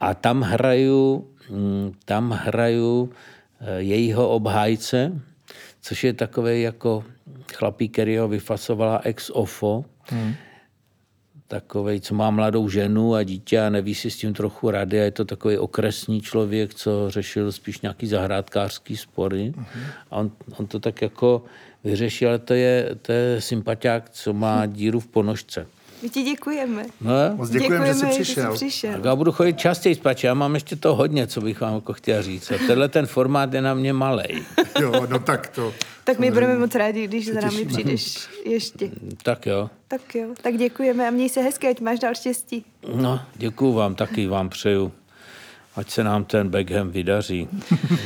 A 0.00 0.14
tam 0.14 0.42
hraju, 0.42 1.28
mm, 1.50 1.92
tam 2.04 2.30
hraju 2.30 3.12
eh, 3.60 3.80
jejího 3.82 4.28
obhájce, 4.28 5.12
což 5.80 6.04
je 6.04 6.12
takový 6.12 6.62
jako 6.62 7.04
chlapík, 7.54 7.92
který 7.92 8.16
ho 8.16 8.28
vyfasovala 8.28 9.00
ex 9.04 9.30
ofo, 9.30 9.84
Hmm. 10.08 10.34
Takový, 11.48 12.00
co 12.00 12.14
má 12.14 12.30
mladou 12.30 12.68
ženu 12.68 13.14
a 13.14 13.22
dítě 13.22 13.60
a 13.60 13.70
neví 13.70 13.94
si 13.94 14.10
s 14.10 14.16
tím 14.16 14.34
trochu 14.34 14.70
rady 14.70 15.00
a 15.00 15.04
je 15.04 15.10
to 15.10 15.24
takový 15.24 15.58
okresní 15.58 16.20
člověk, 16.20 16.74
co 16.74 17.10
řešil 17.10 17.52
spíš 17.52 17.80
nějaký 17.80 18.06
zahrádkářský 18.06 18.96
spory. 18.96 19.52
Hmm. 19.56 19.86
A 20.10 20.16
on, 20.16 20.30
on 20.58 20.66
to 20.66 20.80
tak 20.80 21.02
jako 21.02 21.44
vyřešil, 21.84 22.28
ale 22.28 22.38
to 22.38 22.54
je, 22.54 22.90
to 23.02 23.12
je 23.12 23.40
sympatiák, 23.40 24.10
co 24.10 24.32
má 24.32 24.66
díru 24.66 25.00
v 25.00 25.06
ponožce. 25.06 25.66
My 26.02 26.08
ti 26.08 26.22
děkujeme. 26.22 26.86
No, 27.00 27.12
Moc 27.36 27.50
děkujeme, 27.50 27.86
děkujeme, 27.86 27.86
že 27.86 27.94
jsi 27.94 28.22
přišel. 28.22 28.52
Že 28.52 28.58
jsi 28.58 28.64
přišel. 28.64 28.92
Tak 28.92 29.04
já 29.04 29.16
budu 29.16 29.32
chodit 29.32 29.58
častěji 29.58 29.94
spát, 29.94 30.24
já 30.24 30.34
mám 30.34 30.54
ještě 30.54 30.76
to 30.76 30.94
hodně, 30.94 31.26
co 31.26 31.40
bych 31.40 31.60
vám 31.60 31.74
jako 31.74 31.92
chtěl 31.92 32.22
říct. 32.22 32.50
A 32.50 32.54
tenhle 32.66 32.88
ten 32.88 33.06
formát 33.06 33.54
je 33.54 33.62
na 33.62 33.74
mě 33.74 33.92
malej. 33.92 34.42
jo, 34.80 35.06
no 35.08 35.18
tak 35.18 35.48
to. 35.48 35.72
Tak 36.04 36.18
my 36.18 36.30
budeme 36.30 36.58
moc 36.58 36.74
rádi, 36.74 37.06
když 37.06 37.32
za 37.32 37.40
námi 37.40 37.64
přijdeš 37.64 38.28
ještě. 38.44 38.90
Tak 39.22 39.46
jo. 39.46 39.70
Tak 39.88 40.14
jo, 40.14 40.28
tak 40.42 40.56
děkujeme 40.56 41.08
a 41.08 41.10
měj 41.10 41.28
se 41.28 41.40
hezky, 41.40 41.68
ať 41.68 41.80
máš 41.80 41.98
dál 41.98 42.14
štěstí. 42.14 42.64
No, 42.94 43.20
děkuju 43.34 43.72
vám, 43.72 43.94
taky 43.94 44.26
vám 44.26 44.48
přeju. 44.48 44.92
Ať 45.76 45.90
se 45.90 46.04
nám 46.04 46.24
ten 46.24 46.48
Beckham 46.48 46.90
vydaří. 46.90 47.48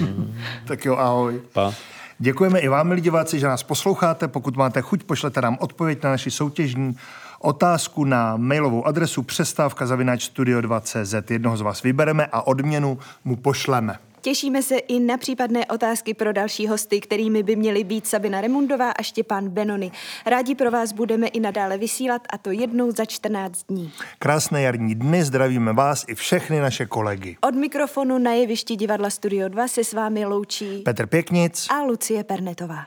tak 0.66 0.84
jo, 0.84 0.96
ahoj. 0.96 1.40
Pa. 1.52 1.74
Děkujeme 2.18 2.58
i 2.58 2.68
vám, 2.68 2.88
milí 2.88 3.00
diváci, 3.00 3.38
že 3.40 3.46
nás 3.46 3.62
posloucháte. 3.62 4.28
Pokud 4.28 4.56
máte 4.56 4.80
chuť, 4.82 5.02
pošlete 5.02 5.40
nám 5.40 5.58
odpověď 5.60 6.02
na 6.02 6.10
naši 6.10 6.30
soutěžní 6.30 6.96
otázku 7.40 8.04
na 8.04 8.36
mailovou 8.36 8.86
adresu 8.86 9.22
přestávka 9.22 9.86
zavináč 9.86 10.30
studio2.cz. 10.30 11.30
Jednoho 11.30 11.56
z 11.56 11.60
vás 11.60 11.82
vybereme 11.82 12.26
a 12.32 12.46
odměnu 12.46 12.98
mu 13.24 13.36
pošleme. 13.36 13.98
Těšíme 14.20 14.62
se 14.62 14.76
i 14.78 15.00
na 15.00 15.16
případné 15.16 15.66
otázky 15.66 16.14
pro 16.14 16.32
další 16.32 16.68
hosty, 16.68 17.00
kterými 17.00 17.42
by 17.42 17.56
měly 17.56 17.84
být 17.84 18.06
Sabina 18.06 18.40
Remundová 18.40 18.90
a 18.90 19.02
Štěpán 19.02 19.48
Benony. 19.48 19.90
Rádi 20.26 20.54
pro 20.54 20.70
vás 20.70 20.92
budeme 20.92 21.26
i 21.26 21.40
nadále 21.40 21.78
vysílat 21.78 22.22
a 22.32 22.38
to 22.38 22.50
jednou 22.50 22.90
za 22.90 23.04
14 23.04 23.64
dní. 23.68 23.92
Krásné 24.18 24.62
jarní 24.62 24.94
dny, 24.94 25.24
zdravíme 25.24 25.72
vás 25.72 26.04
i 26.08 26.14
všechny 26.14 26.60
naše 26.60 26.86
kolegy. 26.86 27.36
Od 27.40 27.54
mikrofonu 27.54 28.18
na 28.18 28.32
jevišti 28.32 28.76
divadla 28.76 29.10
Studio 29.10 29.48
2 29.48 29.68
se 29.68 29.84
s 29.84 29.92
vámi 29.92 30.24
loučí 30.24 30.78
Petr 30.78 31.06
Pěknic 31.06 31.66
a 31.70 31.82
Lucie 31.82 32.24
Pernetová. 32.24 32.84